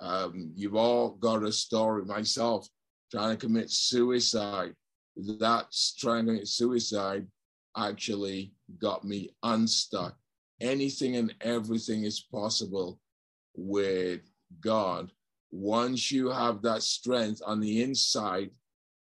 Um, 0.00 0.52
you've 0.54 0.76
all 0.76 1.10
got 1.10 1.42
a 1.42 1.52
story. 1.52 2.04
Myself 2.04 2.68
trying 3.10 3.36
to 3.36 3.46
commit 3.46 3.70
suicide. 3.70 4.74
That's 5.16 5.94
trying 5.94 6.26
to 6.26 6.32
commit 6.32 6.48
suicide 6.48 7.26
actually 7.76 8.52
got 8.80 9.04
me 9.04 9.30
unstuck 9.42 10.16
anything 10.60 11.16
and 11.16 11.34
everything 11.40 12.04
is 12.04 12.20
possible 12.20 13.00
with 13.54 14.20
God. 14.60 15.12
Once 15.50 16.12
you 16.12 16.28
have 16.28 16.62
that 16.62 16.82
strength 16.82 17.40
on 17.46 17.60
the 17.60 17.82
inside, 17.82 18.50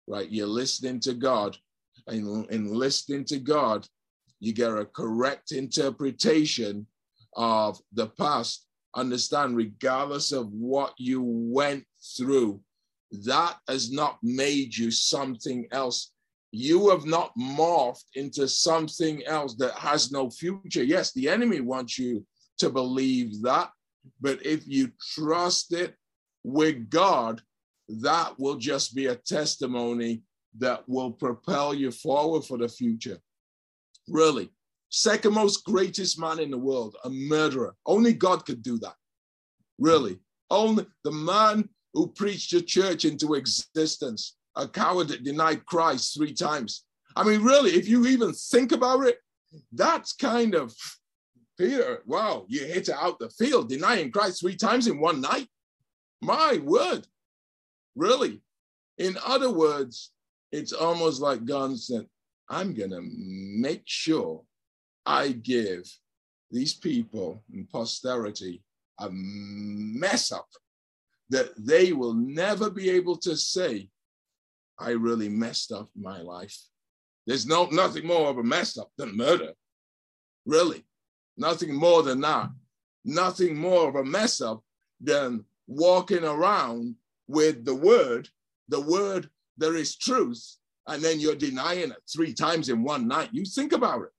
right, 0.06 0.30
you're 0.30 0.46
listening 0.46 1.00
to 1.00 1.14
God, 1.14 1.56
and 2.06 2.48
in 2.50 2.72
listening 2.72 3.24
to 3.26 3.38
God, 3.38 3.86
you 4.38 4.52
get 4.52 4.70
a 4.70 4.84
correct 4.84 5.52
interpretation 5.52 6.86
of 7.34 7.80
the 7.92 8.06
past. 8.06 8.66
Understand, 8.94 9.56
regardless 9.56 10.32
of 10.32 10.52
what 10.52 10.94
you 10.98 11.22
went 11.22 11.84
through, 12.16 12.60
that 13.24 13.56
has 13.68 13.90
not 13.90 14.18
made 14.22 14.76
you 14.76 14.90
something 14.90 15.66
else 15.72 16.12
you 16.56 16.88
have 16.88 17.04
not 17.04 17.36
morphed 17.38 18.04
into 18.14 18.48
something 18.48 19.24
else 19.26 19.54
that 19.56 19.74
has 19.74 20.10
no 20.10 20.30
future. 20.30 20.82
Yes, 20.82 21.12
the 21.12 21.28
enemy 21.28 21.60
wants 21.60 21.98
you 21.98 22.24
to 22.58 22.70
believe 22.70 23.42
that, 23.42 23.70
but 24.20 24.44
if 24.44 24.66
you 24.66 24.90
trust 25.14 25.74
it 25.74 25.94
with 26.44 26.88
God, 26.88 27.42
that 27.88 28.38
will 28.38 28.56
just 28.56 28.94
be 28.94 29.06
a 29.06 29.16
testimony 29.16 30.22
that 30.58 30.88
will 30.88 31.10
propel 31.10 31.74
you 31.74 31.90
forward 31.90 32.44
for 32.44 32.56
the 32.56 32.68
future. 32.68 33.18
Really. 34.08 34.48
Second 34.88 35.34
most 35.34 35.64
greatest 35.64 36.18
man 36.18 36.38
in 36.38 36.50
the 36.50 36.58
world, 36.58 36.96
a 37.04 37.10
murderer. 37.10 37.74
Only 37.84 38.14
God 38.14 38.46
could 38.46 38.62
do 38.62 38.78
that. 38.78 38.94
Really. 39.78 40.18
Only 40.50 40.86
the 41.04 41.12
man 41.12 41.68
who 41.92 42.08
preached 42.08 42.52
the 42.52 42.62
church 42.62 43.04
into 43.04 43.34
existence 43.34 44.36
a 44.56 44.66
coward 44.66 45.08
that 45.08 45.24
denied 45.24 45.64
Christ 45.66 46.14
three 46.14 46.32
times. 46.32 46.84
I 47.14 47.24
mean, 47.24 47.42
really, 47.42 47.72
if 47.72 47.88
you 47.88 48.06
even 48.06 48.32
think 48.32 48.72
about 48.72 49.06
it, 49.06 49.18
that's 49.72 50.12
kind 50.12 50.54
of 50.54 50.74
Peter. 51.58 52.02
Wow, 52.06 52.46
you 52.48 52.60
hit 52.64 52.88
it 52.88 52.94
out 52.94 53.18
the 53.18 53.30
field, 53.30 53.68
denying 53.68 54.10
Christ 54.10 54.40
three 54.40 54.56
times 54.56 54.86
in 54.86 55.00
one 55.00 55.20
night. 55.20 55.48
My 56.20 56.60
word, 56.62 57.06
really. 57.94 58.42
In 58.98 59.16
other 59.24 59.50
words, 59.50 60.12
it's 60.52 60.72
almost 60.72 61.20
like 61.20 61.44
God 61.44 61.78
said, 61.78 62.06
I'm 62.48 62.74
going 62.74 62.90
to 62.90 63.02
make 63.02 63.82
sure 63.84 64.42
I 65.04 65.32
give 65.32 65.84
these 66.50 66.74
people 66.74 67.42
and 67.52 67.68
posterity 67.68 68.62
a 68.98 69.08
mess 69.10 70.32
up 70.32 70.48
that 71.28 71.50
they 71.58 71.92
will 71.92 72.14
never 72.14 72.70
be 72.70 72.88
able 72.90 73.16
to 73.16 73.36
say 73.36 73.88
I 74.78 74.90
really 74.90 75.28
messed 75.28 75.72
up 75.72 75.88
my 75.96 76.20
life. 76.20 76.56
There's 77.26 77.46
no 77.46 77.66
nothing 77.66 78.06
more 78.06 78.28
of 78.28 78.38
a 78.38 78.42
mess 78.42 78.78
up 78.78 78.90
than 78.96 79.16
murder. 79.16 79.52
Really. 80.44 80.84
Nothing 81.36 81.74
more 81.74 82.02
than 82.02 82.20
that. 82.20 82.50
Nothing 83.04 83.56
more 83.56 83.88
of 83.88 83.96
a 83.96 84.04
mess 84.04 84.40
up 84.40 84.62
than 85.00 85.44
walking 85.66 86.24
around 86.24 86.94
with 87.28 87.64
the 87.64 87.74
word, 87.74 88.28
the 88.68 88.80
word, 88.80 89.28
there 89.58 89.76
is 89.76 89.96
truth, 89.96 90.56
and 90.86 91.02
then 91.02 91.18
you're 91.18 91.34
denying 91.34 91.90
it 91.90 92.02
three 92.12 92.32
times 92.32 92.68
in 92.68 92.82
one 92.82 93.08
night. 93.08 93.30
You 93.32 93.44
think 93.44 93.72
about 93.72 94.02
it. 94.02 94.10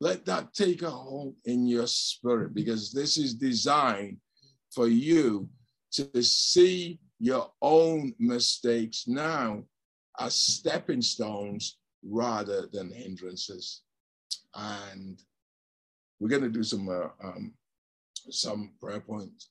Let 0.00 0.26
that 0.26 0.52
take 0.52 0.82
a 0.82 0.90
hold 0.90 1.34
in 1.44 1.66
your 1.66 1.86
spirit 1.86 2.54
because 2.54 2.92
this 2.92 3.16
is 3.16 3.34
designed 3.34 4.18
for 4.70 4.88
you 4.88 5.48
to 5.92 6.22
see 6.22 7.00
your 7.18 7.50
own 7.62 8.14
mistakes 8.18 9.04
now 9.06 9.64
as 10.18 10.34
stepping 10.34 11.02
stones 11.02 11.78
rather 12.02 12.66
than 12.72 12.92
hindrances. 12.92 13.82
And 14.54 15.22
we're 16.20 16.28
going 16.28 16.42
to 16.42 16.48
do 16.48 16.62
some 16.62 16.88
uh, 16.88 17.08
um, 17.22 17.52
some 18.30 18.72
prayer 18.80 19.00
points 19.00 19.50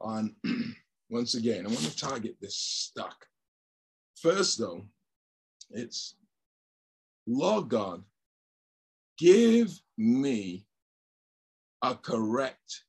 on. 0.00 0.34
once 1.12 1.34
again, 1.34 1.66
I 1.66 1.68
want 1.68 1.80
to 1.80 1.96
target 1.96 2.36
this 2.40 2.56
stuck. 2.56 3.26
First, 4.16 4.58
though, 4.58 4.86
it's 5.70 6.16
Lord 7.26 7.68
God, 7.68 8.02
give 9.18 9.78
me 9.98 10.64
a 11.82 11.94
correct 11.94 12.84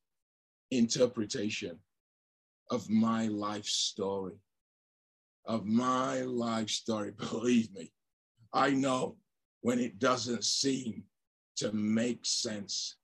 interpretation 0.71 1.77
of 2.71 2.89
my 2.89 3.27
life 3.27 3.65
story 3.65 4.39
of 5.45 5.65
my 5.65 6.21
life 6.21 6.69
story. 6.69 7.11
Believe 7.17 7.73
me, 7.73 7.91
I 8.53 8.71
know 8.71 9.17
when 9.61 9.79
it 9.79 9.99
doesn't 9.99 10.43
seem 10.43 11.03
to 11.57 11.71
make 11.71 12.25
sense. 12.25 12.97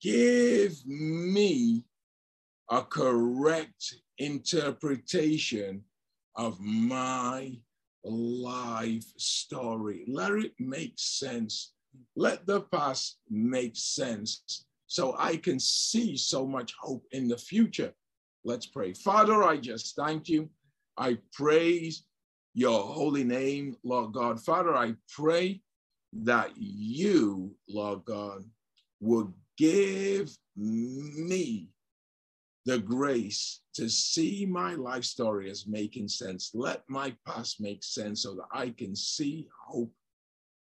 Give 0.00 0.74
me 0.86 1.84
a 2.70 2.82
correct 2.82 3.94
interpretation 4.18 5.82
of 6.36 6.60
my 6.60 7.58
life 8.04 9.04
story. 9.16 10.04
Let 10.06 10.32
it 10.32 10.52
make 10.58 10.94
sense. 10.96 11.72
Let 12.16 12.46
the 12.46 12.62
past 12.62 13.18
make 13.28 13.76
sense 13.76 14.64
so 14.86 15.16
I 15.18 15.36
can 15.36 15.58
see 15.58 16.16
so 16.16 16.46
much 16.46 16.74
hope 16.80 17.04
in 17.12 17.28
the 17.28 17.36
future. 17.36 17.92
Let's 18.44 18.66
pray. 18.66 18.92
Father, 18.92 19.42
I 19.42 19.56
just 19.56 19.96
thank 19.96 20.28
you 20.28 20.48
I 20.98 21.18
praise 21.32 22.04
your 22.54 22.82
holy 22.82 23.24
name, 23.24 23.76
Lord 23.84 24.12
God. 24.12 24.42
Father, 24.42 24.76
I 24.76 24.94
pray 25.08 25.62
that 26.12 26.50
you, 26.56 27.54
Lord 27.68 28.04
God, 28.04 28.44
would 29.00 29.32
give 29.56 30.36
me 30.56 31.68
the 32.66 32.78
grace 32.78 33.60
to 33.74 33.88
see 33.88 34.44
my 34.44 34.74
life 34.74 35.04
story 35.04 35.50
as 35.50 35.66
making 35.66 36.08
sense. 36.08 36.50
Let 36.52 36.82
my 36.88 37.14
past 37.26 37.60
make 37.60 37.84
sense 37.84 38.22
so 38.24 38.34
that 38.34 38.48
I 38.52 38.70
can 38.70 38.96
see 38.96 39.48
hope 39.66 39.92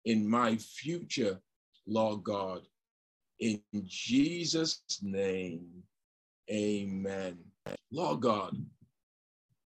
in 0.05 0.28
my 0.28 0.57
future, 0.57 1.39
Lord 1.88 2.24
God. 2.24 2.61
In 3.39 3.61
Jesus' 3.86 4.82
name, 5.01 5.65
amen. 6.51 7.38
Lord 7.91 8.22
God, 8.22 8.57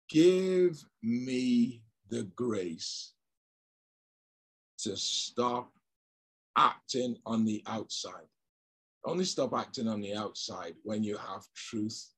Give 0.10 0.82
me 1.04 1.82
the 2.10 2.24
grace 2.36 3.14
to 4.80 4.96
stop 4.96 5.72
acting 6.58 7.18
on 7.26 7.46
the 7.46 7.62
outside. 7.68 8.28
Only 9.06 9.26
stop 9.26 9.54
acting 9.54 9.88
on 9.88 10.02
the 10.02 10.16
outside 10.16 10.76
when 10.84 11.04
you 11.04 11.18
have 11.18 11.44
truth 11.56 12.14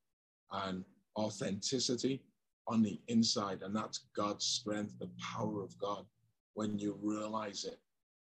and 0.51 0.83
authenticity 1.17 2.21
on 2.67 2.81
the 2.83 2.99
inside. 3.07 3.61
And 3.63 3.75
that's 3.75 4.05
God's 4.15 4.45
strength, 4.45 4.93
the 4.99 5.09
power 5.19 5.63
of 5.63 5.77
God, 5.79 6.05
when 6.53 6.77
you 6.77 6.97
realize 7.01 7.65
it, 7.65 7.79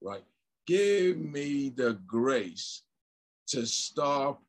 right? 0.03 0.25
Give 0.67 1.17
me 1.17 1.71
the 1.71 1.99
grace 2.07 2.83
to 3.49 3.67
stop 3.67 4.43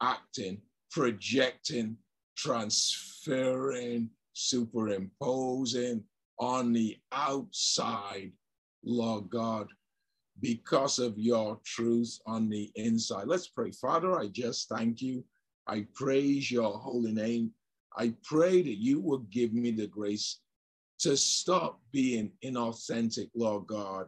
acting, 0.00 0.62
projecting, 0.90 1.96
transferring, 2.36 4.10
superimposing 4.48 6.02
on 6.38 6.72
the 6.72 6.98
outside, 7.12 8.32
Lord 8.82 9.28
God, 9.28 9.68
because 10.40 10.98
of 10.98 11.18
your 11.18 11.60
truth 11.64 12.18
on 12.26 12.48
the 12.48 12.70
inside. 12.74 13.26
Let's 13.26 13.48
pray. 13.48 13.70
Father, 13.72 14.18
I 14.18 14.28
just 14.28 14.68
thank 14.68 15.02
you. 15.02 15.22
I 15.66 15.86
praise 15.94 16.50
your 16.50 16.72
holy 16.78 17.12
name. 17.12 17.52
I 17.96 18.14
pray 18.24 18.62
that 18.62 18.78
you 18.78 19.00
will 19.00 19.18
give 19.30 19.52
me 19.52 19.70
the 19.72 19.86
grace 19.86 20.40
to 21.00 21.16
stop 21.16 21.80
being 21.92 22.30
inauthentic, 22.44 23.30
Lord 23.34 23.66
God, 23.66 24.06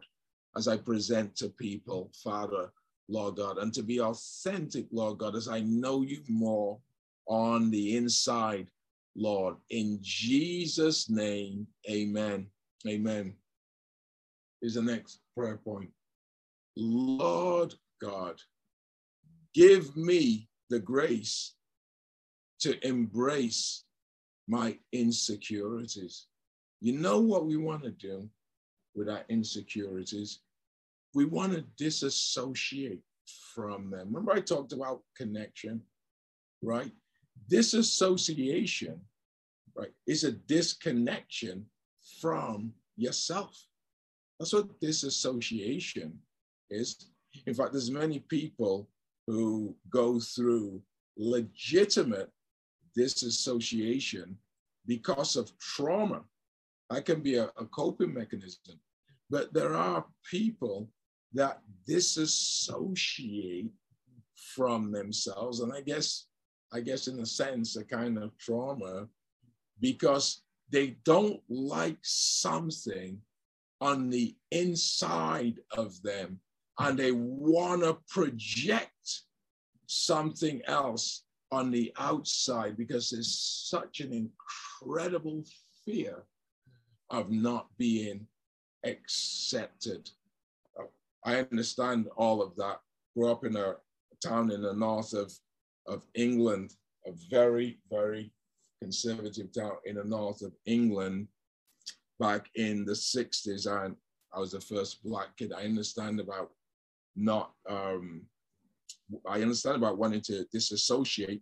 as 0.55 0.67
I 0.67 0.77
present 0.77 1.35
to 1.37 1.49
people, 1.49 2.11
Father, 2.23 2.71
Lord 3.09 3.35
God, 3.35 3.57
and 3.57 3.73
to 3.73 3.83
be 3.83 3.99
authentic, 3.99 4.87
Lord 4.91 5.17
God, 5.19 5.35
as 5.35 5.47
I 5.47 5.61
know 5.61 6.01
you 6.01 6.21
more 6.27 6.79
on 7.27 7.69
the 7.71 7.97
inside, 7.97 8.67
Lord. 9.15 9.55
In 9.69 9.99
Jesus' 10.01 11.09
name, 11.09 11.67
amen. 11.89 12.47
Amen. 12.87 13.33
Here's 14.61 14.75
the 14.75 14.81
next 14.81 15.19
prayer 15.35 15.57
point. 15.57 15.89
Lord 16.75 17.73
God, 18.01 18.41
give 19.53 19.95
me 19.95 20.49
the 20.69 20.79
grace 20.79 21.53
to 22.61 22.85
embrace 22.87 23.83
my 24.47 24.77
insecurities. 24.91 26.27
You 26.81 26.93
know 26.93 27.19
what 27.21 27.45
we 27.45 27.57
want 27.57 27.83
to 27.83 27.91
do 27.91 28.29
with 28.95 29.09
our 29.09 29.23
insecurities? 29.29 30.39
We 31.13 31.25
want 31.25 31.53
to 31.53 31.61
disassociate 31.77 33.01
from 33.53 33.89
them. 33.89 34.07
Remember, 34.07 34.33
I 34.33 34.41
talked 34.41 34.73
about 34.73 35.01
connection, 35.15 35.81
right? 36.61 36.91
Disassociation, 37.49 38.99
right, 39.75 39.91
is 40.07 40.23
a 40.23 40.31
disconnection 40.31 41.65
from 42.21 42.73
yourself. 42.95 43.67
That's 44.39 44.53
what 44.53 44.79
disassociation 44.79 46.19
is. 46.69 47.11
In 47.45 47.53
fact, 47.53 47.71
there's 47.71 47.91
many 47.91 48.19
people 48.19 48.89
who 49.27 49.75
go 49.89 50.19
through 50.19 50.81
legitimate 51.17 52.31
disassociation 52.95 54.37
because 54.85 55.35
of 55.35 55.57
trauma. 55.59 56.23
That 56.89 57.05
can 57.05 57.21
be 57.21 57.35
a, 57.35 57.45
a 57.57 57.65
coping 57.65 58.13
mechanism. 58.13 58.79
But 59.29 59.53
there 59.53 59.73
are 59.73 60.05
people 60.29 60.89
that 61.33 61.61
disassociate 61.87 63.71
from 64.35 64.91
themselves. 64.91 65.61
And 65.61 65.73
I 65.73 65.81
guess, 65.81 66.27
I 66.73 66.81
guess 66.81 67.07
in 67.07 67.19
a 67.19 67.25
sense, 67.25 67.75
a 67.75 67.83
kind 67.83 68.17
of 68.17 68.37
trauma 68.37 69.07
because 69.79 70.41
they 70.69 70.97
don't 71.05 71.41
like 71.49 71.99
something 72.01 73.19
on 73.79 74.09
the 74.09 74.35
inside 74.51 75.59
of 75.71 76.01
them 76.01 76.39
and 76.79 76.97
they 76.97 77.11
want 77.11 77.83
to 77.83 77.97
project 78.09 79.21
something 79.85 80.61
else 80.65 81.23
on 81.51 81.69
the 81.69 81.93
outside 81.99 82.75
because 82.75 83.09
there's 83.09 83.67
such 83.69 83.99
an 83.99 84.11
incredible 84.11 85.43
fear 85.85 86.23
of 87.11 87.29
not 87.29 87.67
being 87.77 88.25
accepted. 88.83 90.09
I 91.23 91.35
understand 91.35 92.07
all 92.17 92.41
of 92.41 92.55
that. 92.55 92.79
Grew 93.15 93.31
up 93.31 93.45
in 93.45 93.55
a 93.55 93.75
town 94.25 94.51
in 94.51 94.63
the 94.63 94.73
north 94.73 95.13
of, 95.13 95.31
of 95.87 96.03
England, 96.15 96.73
a 97.05 97.11
very, 97.29 97.79
very 97.89 98.31
conservative 98.81 99.51
town 99.53 99.73
in 99.85 99.95
the 99.95 100.03
north 100.03 100.41
of 100.41 100.53
England 100.65 101.27
back 102.19 102.49
in 102.55 102.85
the 102.85 102.93
60s. 102.93 103.65
And 103.67 103.95
I 104.33 104.39
was 104.39 104.51
the 104.51 104.61
first 104.61 105.03
black 105.03 105.35
kid. 105.37 105.53
I 105.53 105.63
understand 105.63 106.19
about 106.19 106.51
not 107.15 107.53
um, 107.69 108.23
I 109.27 109.41
understand 109.41 109.77
about 109.77 109.97
wanting 109.97 110.21
to 110.21 110.45
disassociate 110.51 111.41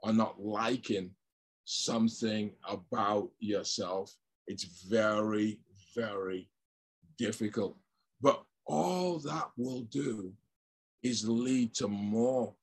or 0.00 0.12
not 0.12 0.40
liking 0.40 1.10
something 1.64 2.52
about 2.68 3.30
yourself. 3.38 4.14
It's 4.46 4.64
very, 4.88 5.60
very 5.94 6.48
difficult. 7.18 7.76
But 8.20 8.42
all 8.66 9.18
that 9.20 9.50
will 9.56 9.82
do 9.82 10.32
is 11.02 11.28
lead 11.28 11.74
to 11.74 11.88
more 11.88 12.54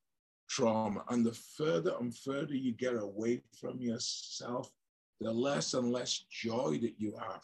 trauma. 0.48 1.04
And 1.08 1.24
the 1.24 1.36
further 1.56 1.94
and 2.00 2.16
further 2.16 2.54
you 2.54 2.72
get 2.72 2.94
away 2.94 3.42
from 3.60 3.80
yourself, 3.80 4.70
the 5.20 5.32
less 5.32 5.74
and 5.74 5.92
less 5.92 6.24
joy 6.30 6.78
that 6.82 6.94
you 6.98 7.14
have, 7.18 7.42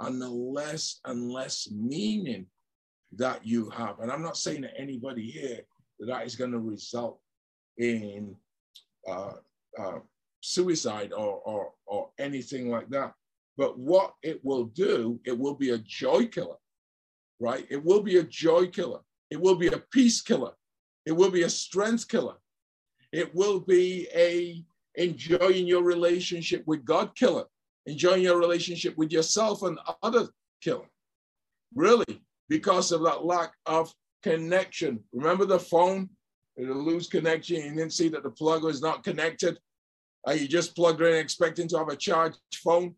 and 0.00 0.20
the 0.20 0.28
less 0.28 1.00
and 1.04 1.30
less 1.30 1.68
meaning 1.70 2.46
that 3.16 3.44
you 3.46 3.70
have. 3.70 3.98
And 4.00 4.10
I'm 4.10 4.22
not 4.22 4.36
saying 4.36 4.62
that 4.62 4.78
anybody 4.78 5.30
here 5.30 5.60
that, 5.98 6.06
that 6.06 6.26
is 6.26 6.36
going 6.36 6.52
to 6.52 6.58
result 6.58 7.18
in 7.78 8.36
uh, 9.08 9.32
uh, 9.78 9.98
suicide 10.40 11.12
or, 11.12 11.40
or, 11.44 11.72
or 11.86 12.10
anything 12.18 12.70
like 12.70 12.88
that. 12.90 13.14
But 13.56 13.78
what 13.78 14.14
it 14.22 14.40
will 14.44 14.64
do, 14.64 15.20
it 15.24 15.36
will 15.38 15.54
be 15.54 15.70
a 15.70 15.78
joy 15.78 16.26
killer, 16.26 16.56
right? 17.40 17.66
It 17.68 17.84
will 17.84 18.02
be 18.02 18.18
a 18.18 18.22
joy 18.22 18.68
killer. 18.68 19.00
It 19.30 19.40
will 19.40 19.56
be 19.56 19.68
a 19.68 19.82
peace 19.92 20.22
killer. 20.22 20.52
It 21.06 21.12
will 21.12 21.30
be 21.30 21.42
a 21.42 21.50
strength 21.50 22.08
killer. 22.08 22.36
It 23.12 23.34
will 23.34 23.60
be 23.60 24.08
a 24.14 24.64
enjoying 24.94 25.66
your 25.66 25.82
relationship 25.82 26.62
with 26.66 26.84
God 26.84 27.14
killer, 27.14 27.44
enjoying 27.86 28.22
your 28.22 28.38
relationship 28.38 28.96
with 28.96 29.12
yourself 29.12 29.62
and 29.62 29.78
other 30.02 30.28
killer. 30.60 30.86
Really, 31.74 32.22
because 32.48 32.92
of 32.92 33.02
that 33.04 33.24
lack 33.24 33.52
of 33.66 33.92
connection. 34.22 35.00
Remember 35.12 35.44
the 35.44 35.58
phone? 35.58 36.10
It'll 36.56 36.84
lose 36.84 37.06
connection. 37.06 37.56
You 37.56 37.70
didn't 37.70 37.92
see 37.92 38.08
that 38.10 38.22
the 38.22 38.30
plug 38.30 38.64
was 38.64 38.82
not 38.82 39.04
connected. 39.04 39.58
Are 40.26 40.34
you 40.34 40.46
just 40.46 40.76
plugged 40.76 41.00
in 41.00 41.14
expecting 41.14 41.68
to 41.68 41.78
have 41.78 41.88
a 41.88 41.96
charged 41.96 42.38
phone? 42.54 42.94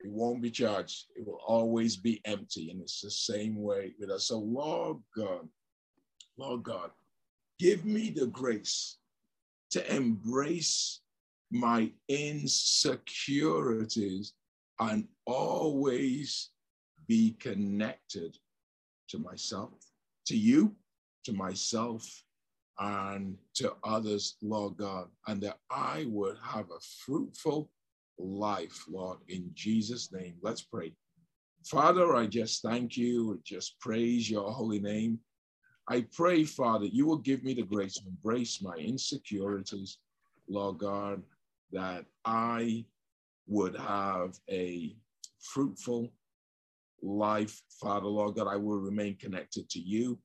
It 0.00 0.10
won't 0.10 0.42
be 0.42 0.50
charged. 0.50 1.06
It 1.14 1.26
will 1.26 1.40
always 1.46 1.96
be 1.96 2.20
empty. 2.24 2.70
And 2.70 2.80
it's 2.80 3.00
the 3.00 3.10
same 3.10 3.60
way 3.60 3.92
with 3.98 4.10
us. 4.10 4.28
So, 4.28 4.38
Lord 4.38 4.98
God, 5.16 5.48
Lord 6.38 6.62
God, 6.62 6.90
give 7.58 7.84
me 7.84 8.10
the 8.10 8.26
grace 8.26 8.98
to 9.70 9.94
embrace 9.94 11.00
my 11.50 11.90
insecurities 12.08 14.32
and 14.80 15.06
always 15.26 16.50
be 17.06 17.36
connected 17.38 18.36
to 19.08 19.18
myself, 19.18 19.72
to 20.26 20.36
you, 20.36 20.74
to 21.24 21.32
myself, 21.32 22.04
and 22.78 23.38
to 23.54 23.72
others, 23.84 24.36
Lord 24.42 24.76
God, 24.76 25.08
and 25.26 25.40
that 25.42 25.58
I 25.70 26.04
would 26.08 26.36
have 26.44 26.70
a 26.70 26.80
fruitful 27.04 27.70
life, 28.18 28.84
Lord, 28.88 29.18
in 29.28 29.50
Jesus' 29.54 30.12
name. 30.12 30.34
Let's 30.42 30.62
pray. 30.62 30.92
Father, 31.64 32.14
I 32.14 32.26
just 32.26 32.62
thank 32.62 32.96
you, 32.96 33.40
just 33.44 33.80
praise 33.80 34.30
your 34.30 34.52
holy 34.52 34.78
name. 34.78 35.18
I 35.88 36.06
pray, 36.12 36.44
Father, 36.44 36.86
you 36.86 37.06
will 37.06 37.18
give 37.18 37.44
me 37.44 37.54
the 37.54 37.62
grace 37.62 37.94
to 37.94 38.08
embrace 38.08 38.60
my 38.60 38.74
insecurities, 38.74 39.98
Lord 40.48 40.78
God, 40.78 41.22
that 41.72 42.04
I 42.24 42.84
would 43.46 43.76
have 43.76 44.36
a 44.50 44.96
fruitful 45.38 46.10
life, 47.02 47.62
Father, 47.80 48.06
Lord 48.06 48.34
God. 48.34 48.48
I 48.48 48.56
will 48.56 48.78
remain 48.78 49.16
connected 49.16 49.68
to 49.70 49.78
you, 49.78 50.18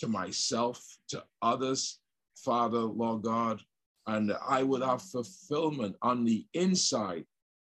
to 0.00 0.08
myself, 0.08 0.84
to 1.08 1.24
others, 1.40 2.00
Father, 2.36 2.80
Lord 2.80 3.22
God, 3.22 3.60
and 4.06 4.34
I 4.46 4.62
would 4.62 4.82
have 4.82 5.02
fulfillment 5.02 5.96
on 6.02 6.24
the 6.24 6.46
inside, 6.52 7.24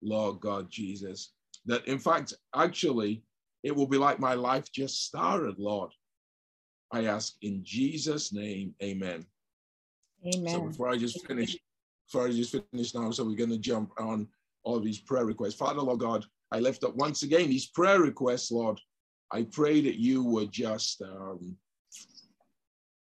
Lord 0.02 0.40
God 0.40 0.72
Jesus. 0.72 1.34
That 1.66 1.86
in 1.88 2.00
fact, 2.00 2.34
actually, 2.56 3.24
it 3.64 3.76
will 3.76 3.88
be 3.88 3.98
like 3.98 4.20
my 4.20 4.34
life 4.34 4.72
just 4.72 5.06
started, 5.06 5.60
Lord. 5.60 5.92
I 6.92 7.06
ask 7.06 7.36
in 7.42 7.64
Jesus' 7.64 8.34
name, 8.34 8.76
amen. 8.84 9.26
Amen. 10.26 10.48
So 10.48 10.62
before 10.62 10.90
I 10.90 10.98
just 10.98 11.26
finish, 11.26 11.58
before 12.08 12.28
I 12.28 12.32
just 12.32 12.56
finish 12.72 12.94
now, 12.94 13.12
so 13.12 13.24
we're 13.24 13.36
going 13.36 13.50
to 13.50 13.58
jump 13.58 13.92
on 13.98 14.28
all 14.64 14.80
these 14.80 15.00
prayer 15.00 15.26
requests. 15.26 15.56
Father, 15.56 15.82
Lord 15.82 16.00
God, 16.00 16.26
I 16.52 16.60
lift 16.60 16.84
up 16.84 16.96
once 16.96 17.24
again 17.24 17.50
these 17.50 17.68
prayer 17.68 18.00
requests, 18.00 18.52
Lord. 18.52 18.80
I 19.32 19.44
pray 19.44 19.82
that 19.82 19.96
you 19.96 20.24
would 20.24 20.52
just 20.52 21.02
um, 21.02 21.56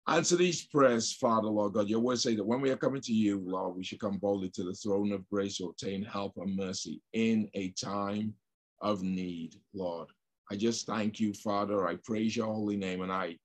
answer 0.08 0.36
these 0.36 0.66
prayers, 0.66 1.14
Father, 1.14 1.48
Lord 1.48 1.74
God. 1.74 1.88
Your 1.88 2.02
word 2.02 2.20
say 2.20 2.36
that 2.36 2.44
when 2.44 2.62
we 2.62 2.70
are 2.72 2.78
coming 2.78 3.02
to 3.02 3.14
you, 3.14 3.42
Lord, 3.46 3.78
we 3.78 3.84
should 3.84 4.02
come 4.02 4.18
boldly 4.18 4.50
to 4.50 4.64
the 4.64 4.74
throne 4.74 5.14
of 5.14 5.28
grace 5.30 5.58
to 5.58 5.66
obtain 5.66 6.04
help 6.04 6.34
and 6.38 6.56
mercy 6.56 7.02
in 7.14 7.50
a 7.54 7.70
time 7.70 8.34
of 8.82 9.02
need, 9.02 9.56
Lord. 9.74 10.10
I 10.52 10.56
just 10.56 10.86
thank 10.86 11.20
you, 11.20 11.34
Father. 11.34 11.88
I 11.88 11.96
praise 12.04 12.36
your 12.36 12.48
holy 12.48 12.76
name, 12.76 13.02
and 13.02 13.12
I 13.12 13.38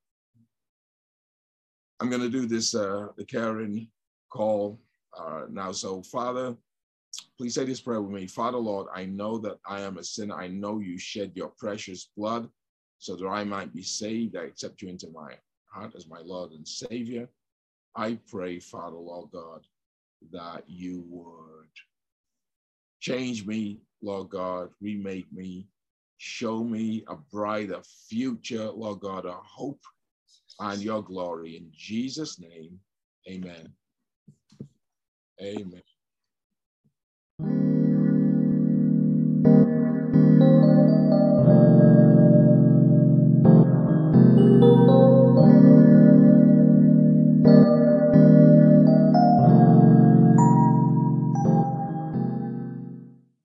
I'm 2.01 2.11
going 2.11 2.23
to 2.23 2.31
do 2.31 2.47
this 2.47 2.75
uh, 2.75 3.09
the 3.17 3.25
caring 3.25 3.89
call 4.31 4.81
uh, 5.19 5.43
now. 5.49 5.73
So, 5.73 6.03
Father, 6.03 6.57
Please 7.37 7.55
say 7.55 7.65
this 7.65 7.81
prayer 7.81 8.01
with 8.01 8.13
me. 8.13 8.27
Father, 8.27 8.59
Lord, 8.59 8.87
I 8.95 9.05
know 9.07 9.39
that 9.39 9.59
I 9.67 9.81
am 9.81 9.99
a 9.99 10.05
sinner. 10.05 10.37
I 10.37 10.49
know 10.49 10.79
you 10.79 10.99
shed 10.99 11.33
your 11.35 11.53
precious 11.59 12.11
blood 12.17 12.49
so 12.99 13.17
that 13.17 13.27
I 13.27 13.45
might 13.45 13.75
be 13.75 13.83
saved. 13.83 14.37
I 14.37 14.45
accept 14.45 14.83
you 14.83 14.89
into 14.89 15.09
my 15.11 15.35
heart 15.67 15.95
as 15.97 16.09
my 16.09 16.21
Lord 16.21 16.53
and 16.53 16.67
Savior. 16.67 17.29
I 17.97 18.19
pray, 18.29 18.59
Father, 18.59 18.97
Lord 18.97 19.31
God, 19.33 19.67
that 20.33 20.65
you 20.69 21.05
would 21.09 21.69
change 23.01 23.47
me, 23.47 23.81
Lord 24.03 24.31
God, 24.31 24.71
remake 24.81 25.33
me, 25.33 25.69
show 26.19 26.65
me 26.65 27.05
a 27.09 27.17
brighter 27.17 27.83
future, 28.09 28.71
Lord 28.71 29.01
God, 29.01 29.27
a 29.27 29.33
hope 29.33 29.83
and 30.61 30.83
your 30.83 31.03
glory. 31.03 31.57
In 31.57 31.71
Jesus' 31.73 32.39
name, 32.41 32.81
amen. 33.29 33.73
Amen. 35.43 35.83